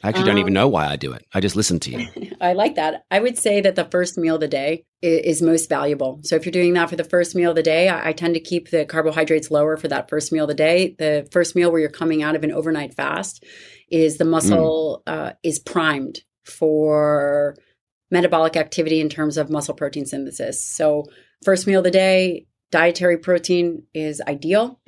[0.02, 1.24] I actually don't Um, even know why I do it.
[1.32, 2.06] I just listen to you.
[2.40, 3.04] I like that.
[3.10, 6.20] I would say that the first meal of the day i- is, most valuable.
[6.24, 8.34] So if you're doing that for the first meal of the day, I, I tend
[8.34, 10.96] to keep the carbohydrates lower for that first meal of the day.
[10.98, 13.44] The first meal where you're coming out of an overnight fast
[13.90, 17.54] is the muscle uh, is primed for
[18.10, 20.64] metabolic activity in terms of muscle protein synthesis.
[20.64, 21.04] So
[21.44, 24.80] first meal of the day, dietary protein is ideal.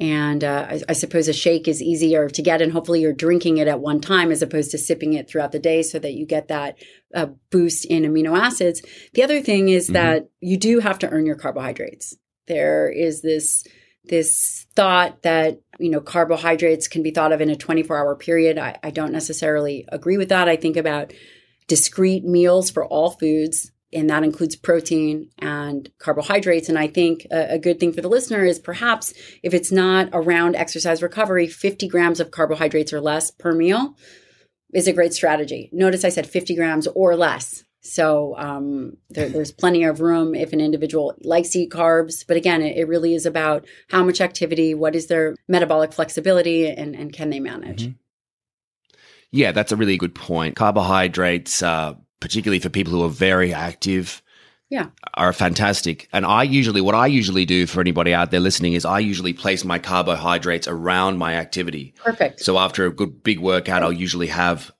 [0.00, 3.58] And uh, I, I suppose a shake is easier to get, and hopefully you're drinking
[3.58, 6.24] it at one time as opposed to sipping it throughout the day so that you
[6.24, 6.78] get that
[7.14, 8.80] uh, boost in amino acids.
[9.12, 9.92] The other thing is Mhm.
[9.92, 12.16] that you do have to earn your carbohydrates.
[12.48, 13.64] There is this
[14.06, 18.56] this thought that you know carbohydrates can be thought of in a 24 hour period.
[18.56, 20.48] I, I don't necessarily agree with that.
[20.48, 21.12] I think about
[21.68, 26.68] discrete meals for all foods and that includes protein and carbohydrates.
[26.68, 30.08] And I think a, a good thing for the listener is perhaps if it's not
[30.12, 33.96] around exercise recovery, 50 grams of carbohydrates or less per meal
[34.72, 35.68] is a great strategy.
[35.72, 37.64] Notice I said 50 grams or less.
[37.82, 42.24] So um, there, there's plenty of room if an individual likes to eat carbs.
[42.26, 46.68] But again, it, it really is about how much activity, what is their metabolic flexibility,
[46.68, 47.86] and, and can they manage?
[47.86, 47.94] Mhm.
[49.32, 50.56] Yeah, that's a really good point.
[50.56, 54.22] Carbohydrates, uh, particularly for people who are very active,
[54.68, 54.86] Yeah.
[55.14, 56.08] are fantastic.
[56.12, 59.32] And I usually, what I usually do for anybody out there listening is I usually
[59.32, 61.94] place my carbohydrates around my activity.
[62.04, 62.40] Perfect.
[62.40, 64.70] So after a good big workout, I'll usually have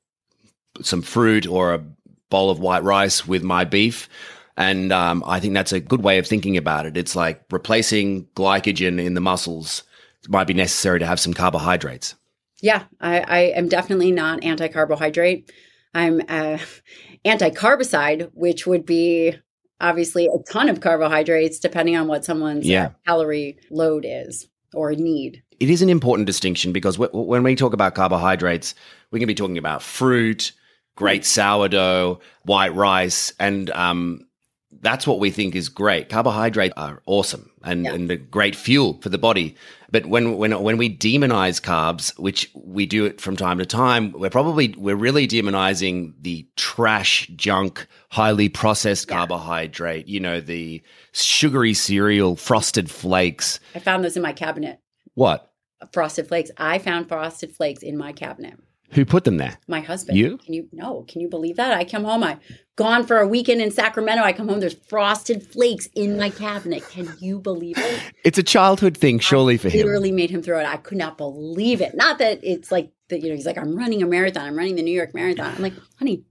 [0.82, 1.84] some fruit or a
[2.30, 4.08] bowl of white rice with my beef.
[4.56, 6.96] And um, I think that's a good way of thinking about it.
[6.96, 9.82] It's like replacing glycogen in the muscles.
[10.22, 12.14] It might be necessary to have some carbohydrates.
[12.60, 15.50] Yeah, I, I am definitely not anti carbohydrate.
[15.94, 16.58] I'm uh,
[17.24, 19.34] anti carbicide, which would be
[19.80, 22.90] obviously a ton of carbohydrates, depending on what someone's uh, Yeah.
[23.06, 25.42] calorie load is or need.
[25.58, 28.74] it is an important distinction because wh- when we talk about carbohydrates,
[29.10, 30.52] we can be talking about fruit,
[30.96, 34.26] great sourdough, white rice, and um,
[34.82, 36.08] that's what we think is great.
[36.08, 37.92] Carbohydrates are awesome and, Yeah.
[37.94, 39.54] and a great fuel for the body.
[39.90, 44.12] But when when when we demonize carbs, which we do it from time to time,
[44.12, 49.16] we're probably we're really demonizing the trash junk, highly processed Yeah.
[49.16, 50.06] carbohydrate.
[50.08, 50.80] You know, the
[51.12, 53.60] sugary cereal, frosted flakes.
[53.74, 54.78] I found those in my cabinet.
[55.14, 55.50] What?
[55.92, 56.50] Frosted flakes.
[56.56, 58.58] I found frosted flakes in my cabinet.
[58.92, 59.58] Who put them there?
[59.68, 60.18] My husband.
[60.18, 60.36] You?
[60.38, 61.04] Can you no?
[61.08, 61.72] Can you believe that?
[61.72, 62.24] I come home.
[62.24, 62.38] I
[62.76, 64.22] gone for a weekend in Sacramento.
[64.24, 64.60] I come home.
[64.60, 66.82] There's frosted flakes in my cabinet.
[66.90, 68.02] Can you believe it?
[68.24, 69.78] It's a childhood thing, surely for him.
[69.78, 70.66] literally made him throw it.
[70.66, 71.94] I could not believe it.
[71.94, 74.44] Not that it's like that, you know, he's like, I'm running a marathon.
[74.46, 75.54] I'm running the New York Marathon.
[75.54, 76.24] I'm like, honey,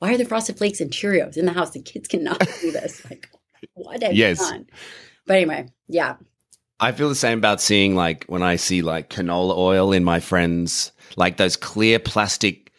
[0.00, 1.70] why are there frosted flakes and Cheerios in the house?
[1.70, 3.04] The kids cannot do this.
[3.08, 3.28] Like,
[3.74, 4.38] what have Yes.
[4.40, 4.66] you done?
[5.26, 6.16] But anyway, yeah.
[6.80, 10.20] I feel the same about seeing like when I see like canola oil in my
[10.20, 12.72] friends, like those clear plastic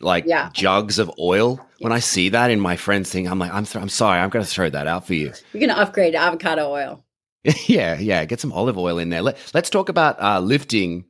[0.00, 0.50] like Yeah.
[0.52, 1.60] jugs of oil.
[1.78, 4.30] When I see that in my friends thing, I'm like, I'm th- I'm sorry, I'm
[4.30, 5.32] going to throw that out for you.
[5.52, 7.04] You're gonna upgrade to avocado oil.
[7.66, 9.22] yeah, yeah, get some olive oil in there.
[9.22, 11.04] Let, let's talk about uh, lifting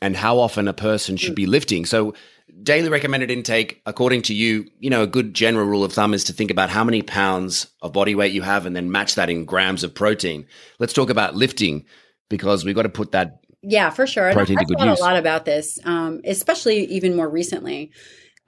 [0.00, 1.84] and how often a person should be lifting.
[1.86, 2.14] So,
[2.62, 6.24] daily recommended intake, according to you, you know, a good general rule of thumb is
[6.24, 9.28] to think about how many pounds of body weight you have and then match that
[9.28, 10.46] in grams of protein.
[10.78, 11.84] Let's talk about lifting
[12.30, 14.28] because we've got to put that Yeah, for sure.
[14.28, 15.00] I've thought use.
[15.00, 17.92] a lot about this, um, especially even more recently.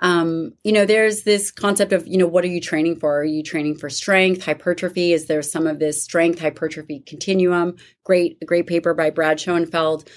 [0.00, 3.20] um, you know, there's this concept of, you know, what are you training for?
[3.20, 5.12] Are you training for strength, hypertrophy?
[5.12, 7.76] Is there some of this strength hypertrophy continuum?
[8.04, 10.08] Great, great paper by Brad Schoenfeld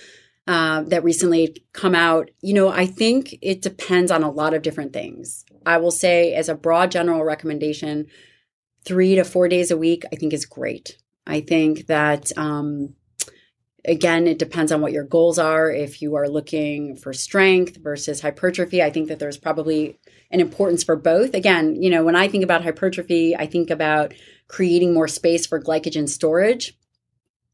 [0.48, 2.30] uh, that recently come out.
[2.42, 5.46] You know, I think it depends on a lot of different things.
[5.66, 8.08] I will say, as a broad general recommendation,
[8.84, 10.98] three to four days a week, I think is great.
[11.26, 12.96] I think that um,
[13.86, 15.72] Again, it depends on what your goals are.
[15.72, 19.98] If you are looking for strength versus hypertrophy, I think that there's probably
[20.32, 21.34] an importance for both.
[21.34, 24.14] Again, you know, when I think about hypertrophy, I think about
[24.48, 26.78] creating more space for glycogen storage.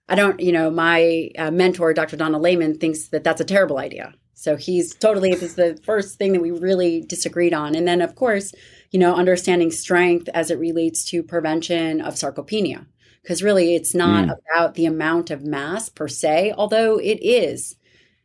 [0.10, 2.18] I don't, you know, my uh, mentor, Dr.
[2.18, 4.14] Donald Layman, thinks that that's a terrible idea.
[4.34, 7.74] So he's totally, this is the first thing that we really disagreed on.
[7.74, 8.54] And then, of course,
[8.92, 12.86] you know, understanding strength as it relates to prevention of sarcopenia
[13.26, 14.38] because really it's not mm.
[14.52, 17.76] about the amount of mass per se, although it is.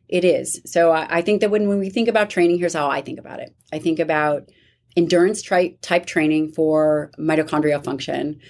[0.07, 0.61] It is.
[0.63, 3.17] So I, I, think that when, when we think about training, here's how I think
[3.17, 3.55] about it.
[3.73, 4.51] I think about
[4.95, 8.41] endurance tri- type training for mitochondrial function.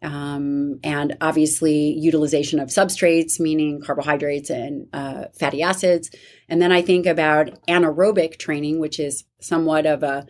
[0.00, 6.10] Um, and obviously utilization of substrates, meaning carbohydrates and uh, fatty acids.
[6.48, 10.26] And then I think about anaerobic training, which is somewhat of a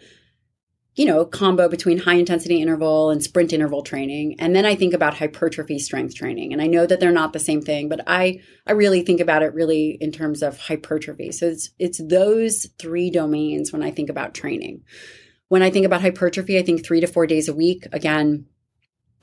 [0.99, 4.35] you know, combo between high intensity interval and sprint interval training.
[4.41, 6.53] And then I think about hypertrophy strength training.
[6.53, 9.45] And I know that they're not the same thing, but I I really think about
[9.45, 11.31] it really in terms of hypertrophy.
[11.31, 14.83] So it's it's those three domains when I think about training.
[15.47, 17.87] When I think about hypertrophy, I think 3 to 4 days a week.
[17.93, 18.47] Again,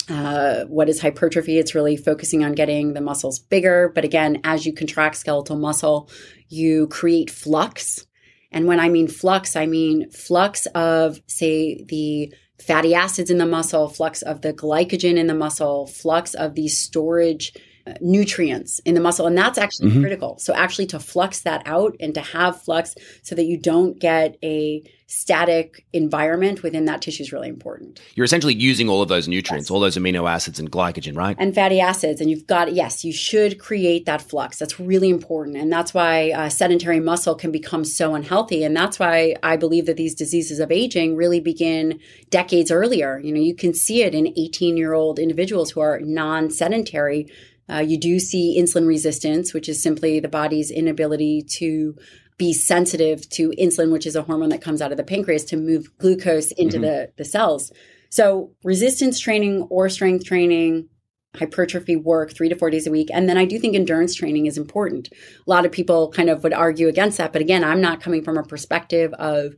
[0.10, 1.60] uh, what is hypertrophy?
[1.60, 3.92] It's really focusing on getting the muscles bigger.
[3.94, 6.10] But again, as you contract skeletal muscle,
[6.48, 8.08] you create flux
[8.56, 12.34] and when I mean flux, I mean flux of, say, the
[12.66, 16.80] fatty acids in the muscle, flux of the glycogen in the muscle, flux of these
[16.80, 17.54] storage
[18.02, 19.28] nutrients in the muscle.
[19.28, 20.02] And that's actually mm-hmm.
[20.02, 20.38] critical.
[20.40, 24.38] So, actually, to flux that out and to have flux so that you don't get
[24.44, 28.02] a static environment within that tissue is really important.
[28.16, 29.72] You're essentially using all of those nutrients, yes.
[29.72, 31.36] all those amino acids and glycogen, right?
[31.40, 32.22] And fatty acids.
[32.22, 34.58] And you've got, yes, you should create that flux.
[34.58, 35.58] That's really important.
[35.58, 38.64] And that's why uh, sedentary muscle can become so unhealthy.
[38.64, 42.00] And that's why I believe that these diseases of aging really begin
[42.32, 43.20] decades earlier.
[43.20, 47.28] You know, you can see it in 18 year old individuals who are non sedentary
[47.70, 51.96] uh, you do see insulin resistance, which is simply the body's inability to
[52.38, 55.58] be sensitive to insulin, which is a hormone that comes out of the pancreas to
[55.58, 56.86] move glucose into mm-hmm.
[56.86, 57.72] the, the cells.
[58.10, 60.90] So, resistance training or strength training,
[61.36, 63.10] hypertrophy work three to four days a week.
[63.14, 65.10] And then I do think endurance training is important.
[65.12, 67.34] A lot of people kind of would argue against that.
[67.34, 69.56] But again, I'm not coming from a perspective of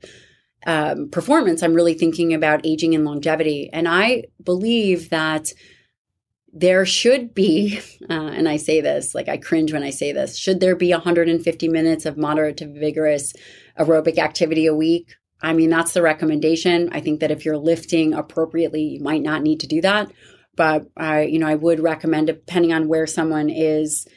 [0.65, 1.61] um, performance.
[1.61, 3.69] I'm really thinking about aging and longevity.
[3.71, 5.49] And I believe that
[6.59, 10.37] there should be, uh, and I say this, like I cringe when I say this,
[10.37, 13.33] should there be 150 minutes of moderate to vigorous
[13.79, 15.15] aerobic activity a week?
[15.41, 16.89] I mean, that's the recommendation.
[16.91, 20.11] I think that if you're lifting appropriately, you might not need to do that.
[20.55, 24.07] But I, you know, I would recommend, depending on where someone is.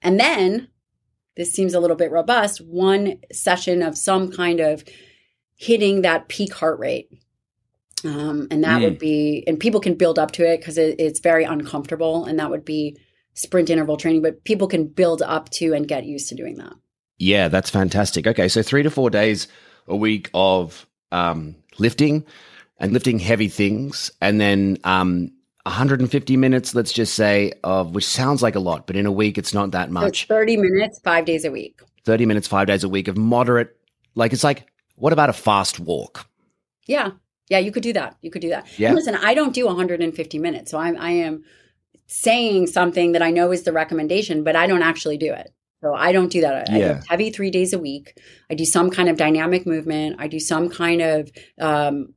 [0.00, 0.68] And then
[1.36, 4.82] this seems a little bit robust, one session of some kind of
[5.56, 7.10] hitting that peak heart rate
[8.04, 8.84] um, and that mm.
[8.84, 12.24] would be, and people can build up to it because it, it's very uncomfortable.
[12.24, 12.98] And that would be
[13.34, 16.72] sprint interval training, but people can build up to and get used to doing that.
[17.18, 18.26] Yeah, that's fantastic.
[18.26, 19.48] Okay, so three to four days
[19.86, 22.24] a week of um, lifting
[22.78, 25.30] and lifting heavy things, and then um,
[25.66, 29.38] 150 minutes, let's just say, of which sounds like a lot, but in a week
[29.38, 30.26] it's not that much.
[30.26, 31.80] So 30 minutes, five days a week.
[32.04, 33.76] 30 minutes, five days a week of moderate,
[34.14, 36.28] like it's like, what about a fast walk?
[36.86, 37.10] Yeah,
[37.48, 38.16] yeah, you could do that.
[38.22, 38.66] You could do that.
[38.78, 38.88] Yeah.
[38.88, 41.44] And listen, I don't do 150 minutes, so I'm I am
[42.06, 45.52] saying something that I know is the recommendation, but I don't actually do it.
[45.82, 46.70] So I don't do that.
[46.70, 47.02] I yeah.
[47.08, 48.18] heavy three days a week.
[48.50, 50.16] I do some kind of dynamic movement.
[50.18, 51.30] I do some kind of,
[51.60, 52.14] um,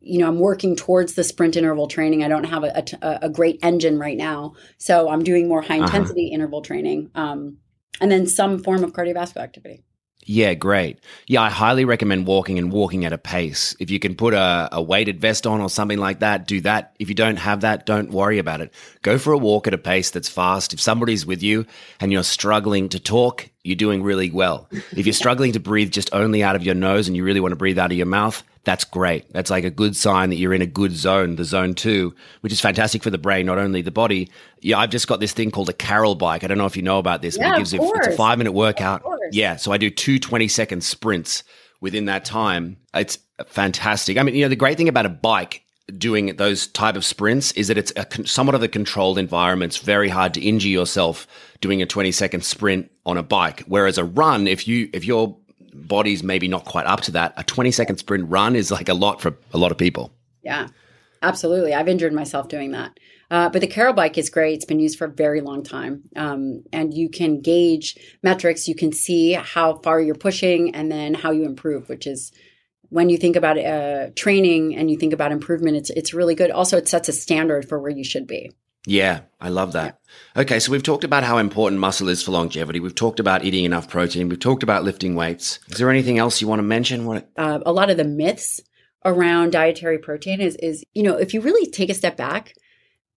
[0.00, 2.22] you know, I'm working towards the sprint interval training.
[2.22, 5.78] I don't have a, a, a great engine right now, so I'm doing more high
[5.78, 5.84] uh-huh.
[5.84, 6.34] intensity uh-huh.
[6.34, 7.58] interval training, um,
[8.00, 9.84] and then some form of cardiovascular activity.
[10.24, 11.00] Yeah, great.
[11.26, 13.74] Yeah, I highly recommend walking and walking at a pace.
[13.80, 16.94] If you can put a, a, weighted vest on or something like that, do that.
[17.00, 18.72] If you don't have that, don't worry about it.
[19.02, 20.72] Go for a walk at a pace that's fast.
[20.72, 21.66] If somebody's with you
[21.98, 24.68] and you're struggling to talk, you're doing really well.
[24.96, 27.52] If you're struggling to breathe just only out of your nose and you really want
[27.52, 29.32] to breathe out of your mouth, that's great.
[29.32, 32.52] That's like a good sign that you're in a good zone, the zone two, which
[32.52, 34.30] is fantastic for the brain, not only the body.
[34.60, 36.44] Yeah, I've just got this thing called a Carol bike.
[36.44, 38.12] I don't know if you know about this, yeah, but it gives you, it's a
[38.12, 39.02] five minute workout.
[39.32, 39.56] Yeah.
[39.56, 41.42] So I do two 20 second sprints
[41.80, 42.76] within that time.
[42.94, 44.16] It's fantastic.
[44.16, 45.64] I mean, you know, the great thing about a bike
[45.98, 49.74] doing those type of sprints is that it's a, somewhat of a controlled environment.
[49.74, 51.26] It's very hard to injure yourself
[51.60, 53.64] doing a 20 second sprint on a bike.
[53.66, 55.36] Whereas a run, if you, if you're
[55.72, 58.94] body's maybe not quite up to that, a 20 second sprint run is like a
[58.94, 60.12] lot for a lot of people.
[60.42, 60.68] Yeah,
[61.22, 61.74] absolutely.
[61.74, 62.98] I've injured myself doing that.
[63.30, 64.56] Uh, but the Carol bike is great.
[64.56, 66.02] It's been used for a very long time.
[66.16, 68.68] Um, and you can gauge metrics.
[68.68, 72.30] You can see how far you're pushing and then how you improve, which is
[72.90, 76.50] when you think about uh, training and you think about improvement, it's, it's really good.
[76.50, 78.50] Also, it sets a standard for where you should be.
[78.86, 80.00] Yeah, I love that.
[80.36, 82.80] Okay, so we've talked about how important muscle is for longevity.
[82.80, 84.28] We've talked about eating enough protein.
[84.28, 85.60] We've talked about lifting weights.
[85.68, 87.06] Is there anything else you want to mention?
[87.06, 87.30] What?
[87.36, 88.60] Uh, a lot of the myths
[89.04, 92.54] around dietary protein is, is you know, if you really take a step back,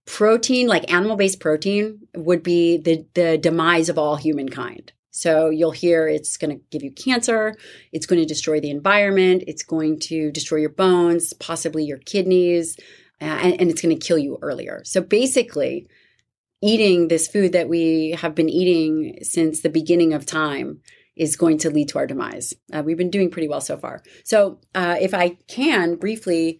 [0.05, 4.93] protein, like animal based protein, would be the, the demise of all humankind.
[5.09, 7.55] So you'll hear it's going to give you cancer,
[7.93, 12.77] it's going to destroy the environment, it's going to destroy your bones, possibly your kidneys,
[13.19, 14.81] and, and it's going to kill you earlier.
[14.83, 15.87] So basically,
[16.61, 20.81] eating this food that we have been eating since the beginning of time
[21.15, 22.53] is going to lead to our demise.
[22.73, 24.01] Uh, we've been doing pretty well so far.
[24.23, 26.59] So, uh, if I can briefly,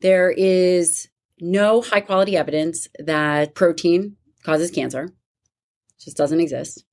[0.00, 1.08] there is
[1.40, 5.04] no high quality evidence that protein causes cancer.
[5.04, 6.84] It just doesn't exist.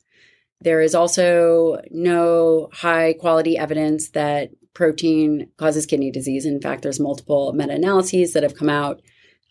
[0.61, 6.45] There is also no high quality evidence that protein causes kidney disease.
[6.45, 9.01] In fact, there's multiple meta analyses that have come out,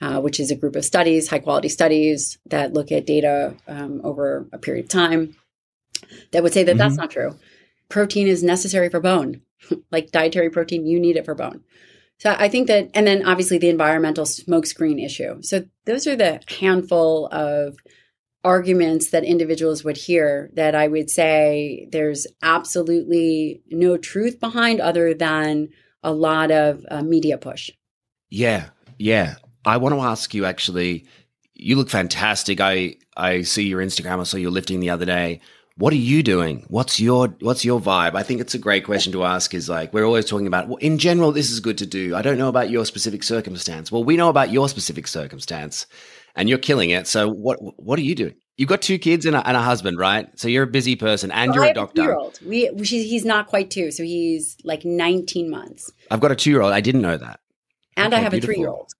[0.01, 4.01] uh, which is a group of studies, high quality studies that look at data um,
[4.05, 5.37] over a period of time
[6.33, 6.79] that would say that mm-hmm.
[6.79, 7.37] that's not true.
[7.89, 9.43] Protein is necessary for bone,
[9.91, 11.63] like dietary protein, you need it for bone.
[12.19, 15.41] So I think that, and then obviously the environmental smokescreen issue.
[15.43, 17.77] So those are the handful of
[18.45, 25.15] arguments that individuals would hear that I would say there's absolutely no truth behind other
[25.15, 25.69] than
[26.03, 27.71] a lot of uh, media push.
[28.31, 29.35] Yeah, yeah.
[29.65, 31.07] I want to ask you actually.
[31.63, 32.59] You look fantastic.
[32.59, 34.21] I I see your Instagram.
[34.21, 35.43] I saw you lifting the other day
[35.81, 36.67] what are you doing?
[36.69, 38.15] What's your what's your vibe?
[38.15, 39.55] I think it's a great question to ask.
[39.55, 40.69] Is like we're always talking about.
[40.69, 42.15] Well, in general, this is good to do.
[42.15, 43.91] I don't know about your specific circumstance.
[43.91, 45.87] Well, we know about your specific circumstance,
[46.37, 47.07] and you're killing it.
[47.07, 48.35] So what what are you doing?
[48.57, 50.29] You've got two kids and a, and a husband, right?
[50.39, 52.13] So you're a busy person, and you're a doctor.
[52.13, 55.91] A we he's not quite two, so he's like 19 months.
[56.11, 56.73] I've got a two year old.
[56.73, 57.41] I didn't know that.
[57.97, 58.51] And okay, I have beautiful.
[58.51, 58.91] a three year old.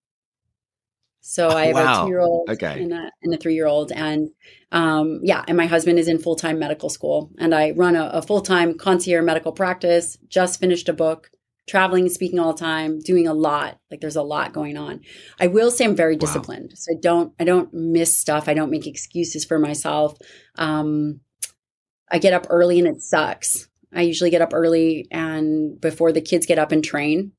[1.21, 2.03] So I have wow.
[2.03, 2.83] a two year old okay.
[2.83, 3.93] and a, and a three year old.
[3.93, 4.31] And
[4.73, 7.31] um, yeah, and my husband is in full time medical school.
[7.39, 11.31] And I run a, a full time concierge medical practice, just finished a book,
[11.71, 13.79] traveling and speaking all the time, doing a lot.
[13.91, 15.03] Like there's a lot going on.
[15.39, 16.73] I will say I'm very disciplined.
[16.75, 18.49] So I don't I don't miss stuff.
[18.49, 20.19] I don't make excuses for myself.
[20.57, 21.21] Um,
[22.11, 23.69] I get up early and it sucks.
[23.95, 27.33] I usually get up early and before the kids get up and train.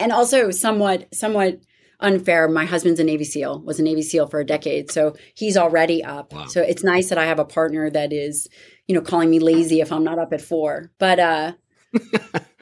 [0.00, 1.60] And also somewhat somewhat
[2.00, 2.48] unfair.
[2.48, 4.90] My husband's a Navy SEAL, was a Navy SEAL for a decade.
[4.90, 6.32] So he's already up.
[6.32, 6.46] Wow.
[6.46, 8.48] So it's nice that I have a partner that is,
[8.86, 10.90] you know, calling me lazy if I'm not up at four.
[10.98, 11.52] But uh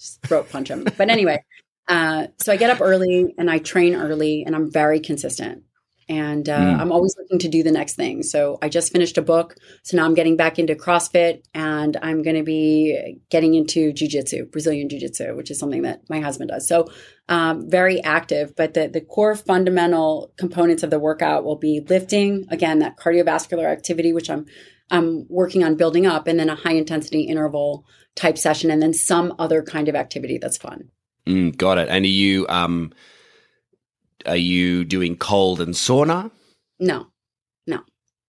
[0.00, 0.84] just throat punch him.
[0.96, 1.44] But anyway,
[1.88, 5.64] uh, so I get up early and I train early and I'm very consistent
[6.10, 6.80] and uh, mm.
[6.80, 8.24] I'm always looking to do the next thing.
[8.24, 12.22] So I just finished a book, so now I'm getting back into CrossFit, and I'm
[12.22, 16.66] going to be getting into jujitsu, Brazilian jiu-jitsu, which is something that my husband does.
[16.66, 16.88] So
[17.28, 22.44] um, very active, but the the core fundamental components of the workout will be lifting,
[22.50, 24.46] again that cardiovascular activity, which I'm
[24.90, 27.84] I'm working on building up, and then a high intensity interval
[28.16, 30.90] type session, and then some other kind of activity that's fun.
[31.26, 31.88] Mm, got it.
[31.88, 32.92] And are you um
[34.26, 36.30] are you doing cold and sauna?
[36.78, 37.08] No,
[37.66, 37.80] no.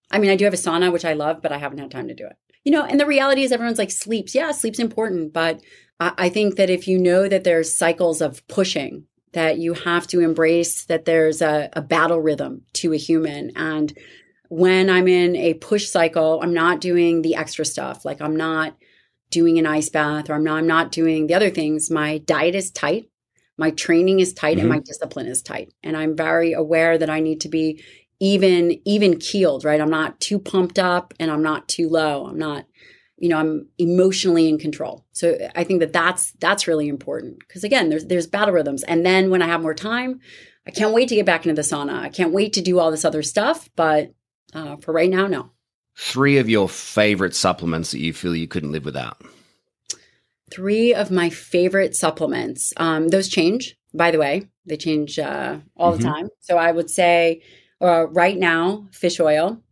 [0.09, 2.07] I mean, I do have a sauna, which I love, but I haven't had time
[2.07, 2.35] to do it.
[2.63, 4.35] You know, and the reality is everyone's like, sleeps.
[4.35, 5.33] Yeah, sleep's important.
[5.33, 5.61] But
[5.99, 10.07] I, I think that if you know that there's cycles of pushing, that you have
[10.07, 13.51] to embrace that there's a, a battle rhythm to a human.
[13.55, 13.97] And
[14.51, 18.05] when I'm in a push cycle, I'm not doing the extra stuff.
[18.05, 18.75] Like I'm not
[19.29, 21.89] doing an ice bath or I'm not, I'm not doing the other things.
[21.89, 23.07] My diet is tight
[23.61, 24.61] my training is tight mm-hmm.
[24.61, 24.83] and my mm-hmm.
[24.85, 27.81] discipline is tight and i'm very aware that i need to be
[28.19, 32.39] even even keeled right i'm not too pumped up and i'm not too low i'm
[32.39, 32.65] not
[33.17, 37.63] you know i'm emotionally in control so i think that that's that's really important because
[37.63, 40.19] again there's there's battle rhythms and then when i have more time
[40.67, 42.89] i can't wait to get back into the sauna i can't wait to do all
[42.89, 44.11] this other stuff but
[44.53, 45.49] uh, for right now no
[45.97, 49.21] three of your favorite supplements that you feel you couldn't live without
[50.51, 52.73] three of my favorite supplements.
[52.77, 56.01] Um, those change, by the way, they change uh, all mm-hmm.
[56.01, 56.29] the time.
[56.41, 57.41] So I would say
[57.79, 59.63] uh, right now, fish oil.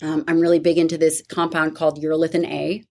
[0.00, 2.84] Um, I'm really big into this compound called urolithin A,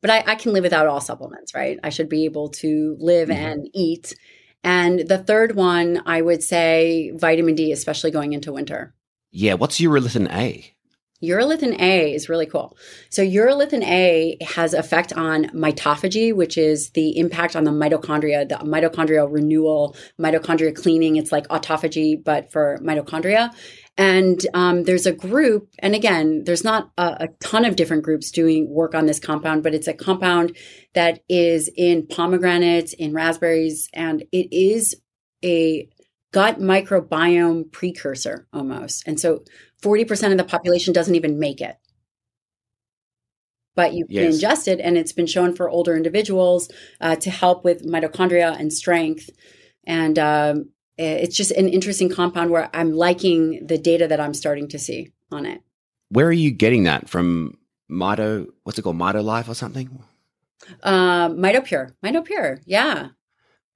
[0.00, 1.78] but I, I, can live without all supplements, right?
[1.82, 3.44] I should be able to live mm-hmm.
[3.44, 4.14] and eat.
[4.62, 8.94] And the third one, I would say vitamin D, especially going into winter.
[9.30, 9.54] Yeah.
[9.54, 10.74] What's urolithin A?
[11.22, 12.76] Urolithin A is really cool.
[13.10, 18.54] So urolithin A has effect on mitophagy, which is the impact on the mitochondria, the
[18.56, 21.16] mitochondrial renewal, mitochondria cleaning.
[21.16, 23.52] It's like autophagy, but for mitochondria.
[23.98, 28.30] And um, there's a group, and again, there's not a, a, ton of different groups
[28.30, 30.56] doing work on this compound, but it's a compound
[30.94, 34.96] that is in pomegranates, in raspberries, and it is
[35.44, 35.86] a
[36.32, 39.06] gut microbiome precursor almost.
[39.06, 39.44] And so
[39.82, 41.76] 40% of the population doesn't even make it.
[43.74, 44.42] But you can yes.
[44.42, 46.70] ingest it, and it's been shown for older individuals
[47.00, 49.30] uh, to help with mitochondria and strength.
[49.86, 54.68] And um, it's just an interesting compound where I'm liking the data that I'm starting
[54.68, 55.62] to see on it.
[56.10, 57.56] Where are you getting that from?
[57.90, 58.98] Mito, what's it called?
[58.98, 60.02] Mito Life or something?
[60.82, 63.08] Uh, MitoPure, MitoPure, yeah.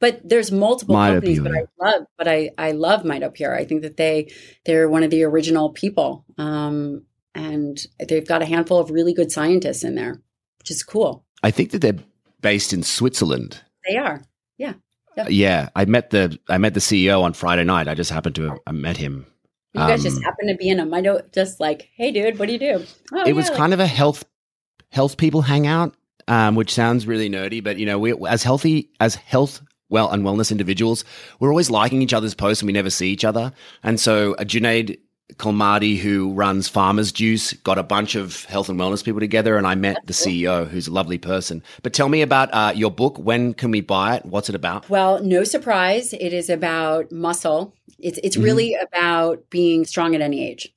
[0.05, 1.51] But there's multiple companies, Pure.
[1.51, 3.57] but I love, but I I love MitoPure.
[3.59, 4.31] I think that they
[4.67, 9.33] they're one of the original people, um, and they've got a handful of really good
[9.33, 10.21] scientists in there,
[10.59, 11.25] which is cool.
[11.43, 11.97] I think that they're
[12.43, 13.63] based in Switzerland.
[13.89, 14.21] They are,
[14.59, 14.75] yeah.
[15.17, 15.29] Yep.
[15.31, 17.89] Yeah, I met the I met the CEO on Friday night.
[17.89, 19.25] I just happened to have I met him.
[19.73, 22.45] You guys um, just happened to be in a Mito, just like, hey, dude, what
[22.45, 22.85] do you do?
[23.15, 24.23] Oh, it yeah, was like- kind of a health
[24.91, 25.95] health people hangout,
[26.29, 30.24] um, which sounds really nerdy, but you know, we as healthy as health well and
[30.24, 31.05] wellness individuals,
[31.41, 33.53] we're always liking each other's posts and we never see each other.
[33.82, 34.99] And so uh, Junaid
[35.35, 39.66] Kalmadi, who runs Farmers Juice, got a bunch of health and wellness people together, and
[39.66, 41.62] I met the CEO, who's a lovely person.
[41.82, 43.18] But tell me about uh, your book.
[43.18, 44.26] When can we buy it?
[44.26, 44.89] What's it about?
[44.91, 47.74] Well, no surprise, it is about muscle.
[47.99, 48.45] It's it's mm-hmm.
[48.45, 50.68] really about being strong at any age,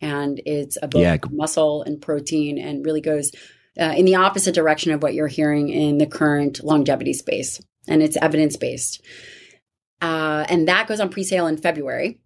[0.00, 1.16] and it's about yeah.
[1.30, 3.32] muscle and protein, and really goes
[3.80, 8.02] uh, in the opposite direction of what you're hearing in the current longevity space, and
[8.02, 9.02] it's evidence based.
[10.00, 12.18] Uh, and that goes on pre-sale in February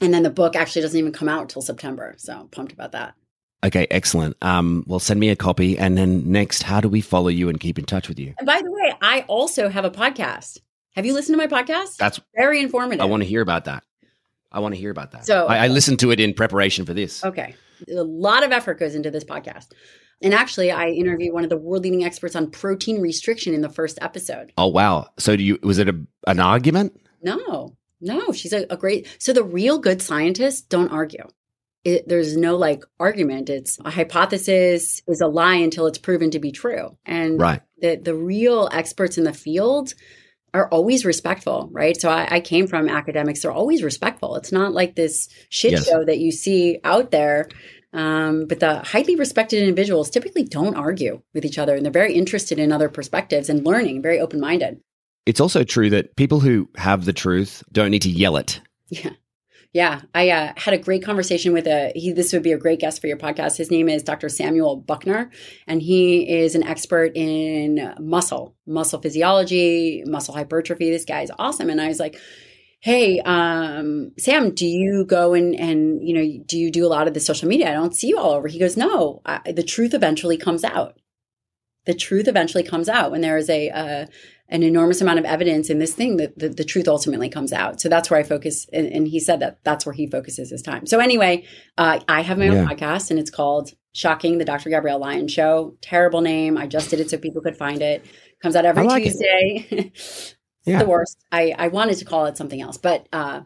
[0.00, 2.14] and then the book actually doesn't even come out until September.
[2.18, 3.14] So I'm pumped about that.
[3.64, 4.36] Okay, excellent.
[4.40, 5.76] Um, well, send me a copy.
[5.76, 8.34] And then next, how do we follow you and keep in touch with you?
[8.38, 10.58] And by the way, I also have a podcast.
[10.94, 11.96] Have you listened to my podcast?
[11.96, 13.00] That's very informative.
[13.00, 13.82] I want to hear about that.
[14.52, 15.26] I want to hear about that.
[15.26, 17.24] So I, I listened to it in preparation for this.
[17.24, 17.54] Okay.
[17.88, 19.68] A lot of effort goes into this podcast.
[20.20, 23.68] And actually, I interviewed one of the world leading experts on protein restriction in the
[23.68, 24.52] first episode.
[24.58, 25.08] Oh wow!
[25.18, 27.00] So, do you was it a, an argument?
[27.22, 29.08] No, no, she's a, a great.
[29.18, 31.24] So the real good scientists don't argue.
[31.84, 33.48] It, there's no like argument.
[33.48, 36.96] It's a hypothesis is a lie until it's proven to be true.
[37.06, 37.62] And right.
[37.80, 39.94] the the real experts in the field
[40.54, 41.98] are always respectful, right?
[42.00, 44.36] So I, I came from academics; they're always respectful.
[44.36, 45.88] It's not like this shit yes.
[45.88, 47.48] show that you see out there.
[47.92, 52.14] Um, but the highly respected individuals typically don't argue with each other, and they're very
[52.14, 54.80] interested in other perspectives and learning, very open minded.
[55.26, 58.60] It's also true that people who have the truth don't need to yell it.
[58.88, 59.10] Yeah.
[59.74, 61.92] Yeah, I uh, had a great conversation with a.
[61.94, 63.58] He, this would be a great guest for your podcast.
[63.58, 64.30] His name is Dr.
[64.30, 65.30] Samuel Buckner,
[65.66, 70.90] and he is an expert in muscle, muscle physiology, muscle hypertrophy.
[70.90, 71.68] This guy is awesome.
[71.68, 72.18] And I was like,
[72.80, 77.08] "Hey, um, Sam, do you go and and you know do you do a lot
[77.08, 77.70] of the social media?
[77.70, 80.98] I don't see you all over." He goes, "No, I, the truth eventually comes out.
[81.86, 84.06] The truth eventually comes out when there is a." Uh,
[84.50, 87.80] an enormous amount of evidence in this thing that the, the truth ultimately comes out.
[87.80, 88.66] So that's where I focus.
[88.72, 90.86] And, and, he said that that's where he focuses his time.
[90.86, 91.44] So anyway,
[91.76, 92.52] uh, I have my yeah.
[92.52, 94.70] own podcast and it's called Shocking the Dr.
[94.70, 95.76] Gabrielle Lyon Show.
[95.82, 96.56] Terrible name.
[96.56, 98.06] I just did it so people could find it.
[98.42, 99.92] Comes out every like Tuesday.
[100.68, 100.78] yeah.
[100.78, 101.18] the worst.
[101.32, 103.42] I, I wanted to call it something else, but uh,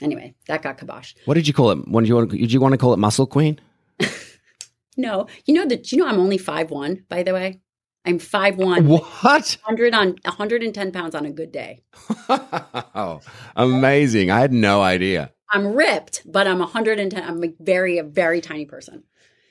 [0.00, 1.14] anyway, that got kibosh.
[1.24, 1.88] What did you call it?
[1.88, 2.30] What did you want?
[2.30, 3.60] Did you want to call it Muscle Queen?
[4.96, 5.92] no, you know that.
[5.92, 7.04] You know I'm only five one.
[7.08, 7.60] By the way,
[8.04, 8.86] I'm five one.
[8.86, 9.02] What?
[9.22, 11.82] 100 on 110 pounds on a good day.
[12.28, 13.20] oh,
[13.56, 14.30] amazing!
[14.30, 15.32] I had no idea.
[15.50, 17.22] I'm ripped, but I'm 110.
[17.22, 19.04] I'm a very, a very tiny person.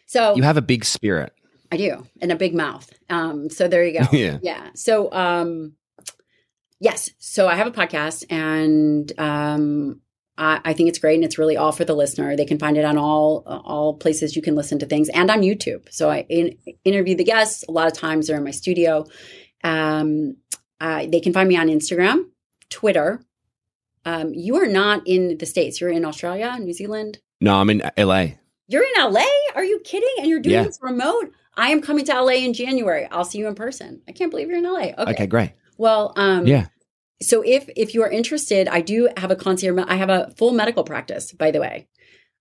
[0.05, 1.33] So you have a big spirit.
[1.71, 2.91] I do, and a big mouth.
[3.09, 4.05] Um, so there you go.
[4.11, 4.69] yeah, yeah.
[4.75, 5.73] So, um,
[6.83, 7.09] yes.
[7.17, 10.01] So I have a podcast, and um,
[10.37, 12.35] I, I, think it's great and it's really all for the listener.
[12.35, 15.41] They can find it on all all places you can listen to things and on
[15.41, 15.87] YouTube.
[15.91, 17.63] So I in, interview the guests.
[17.67, 19.05] A lot of times they're in my studio.
[19.63, 20.37] Um,
[20.79, 22.25] uh, they can find me on Instagram,
[22.69, 23.23] Twitter.
[24.05, 25.79] Um, you are not in the states.
[25.79, 27.19] You're in Australia, New Zealand.
[27.39, 28.27] No, I'm in LA.
[28.67, 29.25] You're in LA?
[29.55, 30.15] Are you kidding?
[30.17, 30.63] And you're doing yeah.
[30.63, 31.31] this remote?
[31.55, 33.07] I am coming to LA in January.
[33.11, 34.01] I'll see you in person.
[34.09, 34.91] I can't believe you're in LA.
[34.97, 35.51] Okay, okay great.
[35.77, 36.67] Well, um, yeah
[37.23, 39.83] so if if you are interested, I do have a concierge.
[39.87, 41.87] I have a full medical practice, by the way.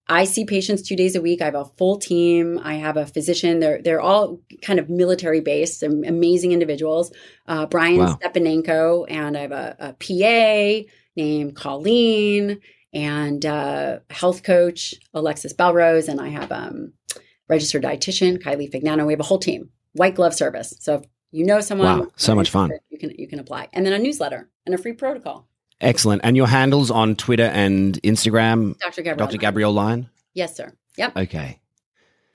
[0.09, 1.41] I see patients two days a week.
[1.41, 2.61] I have a full team.
[2.62, 3.61] I have a physician.
[3.61, 5.80] They're they're all kind of military based.
[5.80, 7.12] They're amazing individuals.
[7.47, 8.18] Uh, Brian wow.
[8.20, 12.61] Stepanenko, and I have a, a PA named Colleen,
[12.93, 16.93] and uh, health coach Alexis Belrose, and I have um,
[17.49, 19.07] registered dietitian, Kylie Fignano.
[19.07, 20.74] We have a whole team, white glove service.
[20.80, 22.70] So if you know someone, Wow, so much fun.
[22.91, 25.49] You can you can apply, and then a newsletter and a free protocol.
[25.80, 26.20] Excellent.
[26.24, 29.03] And your handles on Twitter and Instagram, Dr.
[29.03, 29.26] Gabrielle.
[29.26, 29.39] Dr.
[29.39, 30.09] Gabrielle Lyon?
[30.33, 30.72] Yes, sir.
[30.97, 31.16] Yep.
[31.16, 31.59] Okay.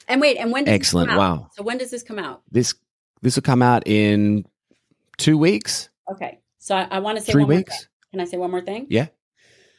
[0.09, 1.07] And wait, and when does Excellent.
[1.07, 1.39] This come out?
[1.39, 1.49] Wow.
[1.55, 2.41] So when does this come out?
[2.51, 2.75] This
[3.21, 4.45] this will come out in
[5.17, 6.39] two weeks, Okay.
[6.59, 7.77] So I, I want to say three one more weeks.
[7.77, 7.87] thing.
[8.11, 8.87] Can I say one more thing?
[8.89, 9.07] Yeah.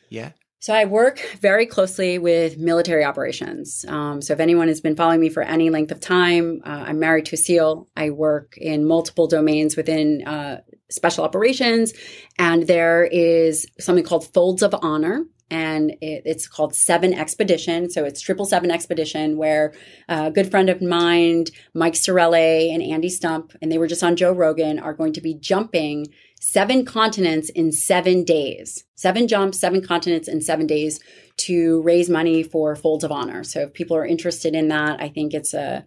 [0.08, 0.30] Yeah.
[0.60, 3.84] So I work very closely with military operations.
[3.86, 6.98] Um, so if anyone has been following me for any length of time, uh, I'm
[6.98, 7.88] married to a SEAL.
[7.96, 11.92] I work in multiple domains within uh, special operations,
[12.40, 15.24] and there is something called Folds of Honor.
[15.50, 17.88] And it, it's called Seven Expedition.
[17.88, 19.72] So it's Triple Seven Expedition, where
[20.08, 24.02] uh, a good friend of mine, Mike Sarraille and Andy Stumpf, and they were just
[24.02, 26.08] on Joe Rogan, are going to be jumping
[26.40, 28.84] seven continents in seven days.
[28.94, 31.00] Seven jumps, seven continents in seven days
[31.38, 33.44] to raise money for Folds of Honor.
[33.44, 35.84] So if people are interested in that, I think it's a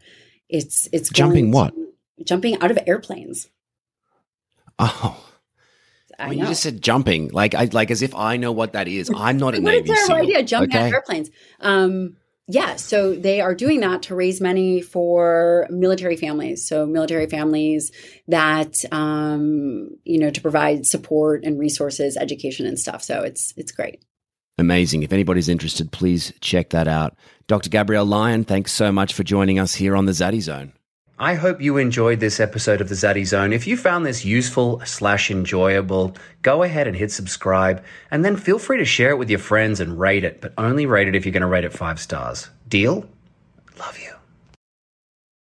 [0.50, 1.74] it's it's Jumping what?
[2.26, 3.50] jumping out of airplanes.
[4.80, 5.28] Oh.
[6.20, 6.44] I When know.
[6.44, 9.10] you just said jumping, like I like as if I know what that is.
[9.16, 10.16] I'm not a what Navy a terrible SEAL.
[10.18, 11.32] idea, jumping out of airplanes.
[11.60, 12.18] Um,
[12.52, 16.68] yeah, so they are doing that to raise money for military families.
[16.68, 17.92] So military families
[18.28, 23.04] that um, you know to provide support and resources, education and stuff.
[23.04, 24.04] So it's it's great.
[24.58, 25.04] Amazing.
[25.04, 27.16] If anybody's interested, please check that out.
[27.48, 27.70] Dr.
[27.70, 30.74] Gabrielle Lyon, thanks so much for joining us here on the Zaddy Zone.
[31.22, 33.54] I hope you enjoyed this episode of the Zaddy Zone.
[33.54, 38.58] If you found this useful slash enjoyable, go ahead and hit subscribe, and then feel
[38.58, 41.24] free to share it with your friends and rate it, but only rate it if
[41.24, 42.50] you're going to rate it five stars.
[42.68, 43.08] Deal?
[43.78, 44.21] Love you.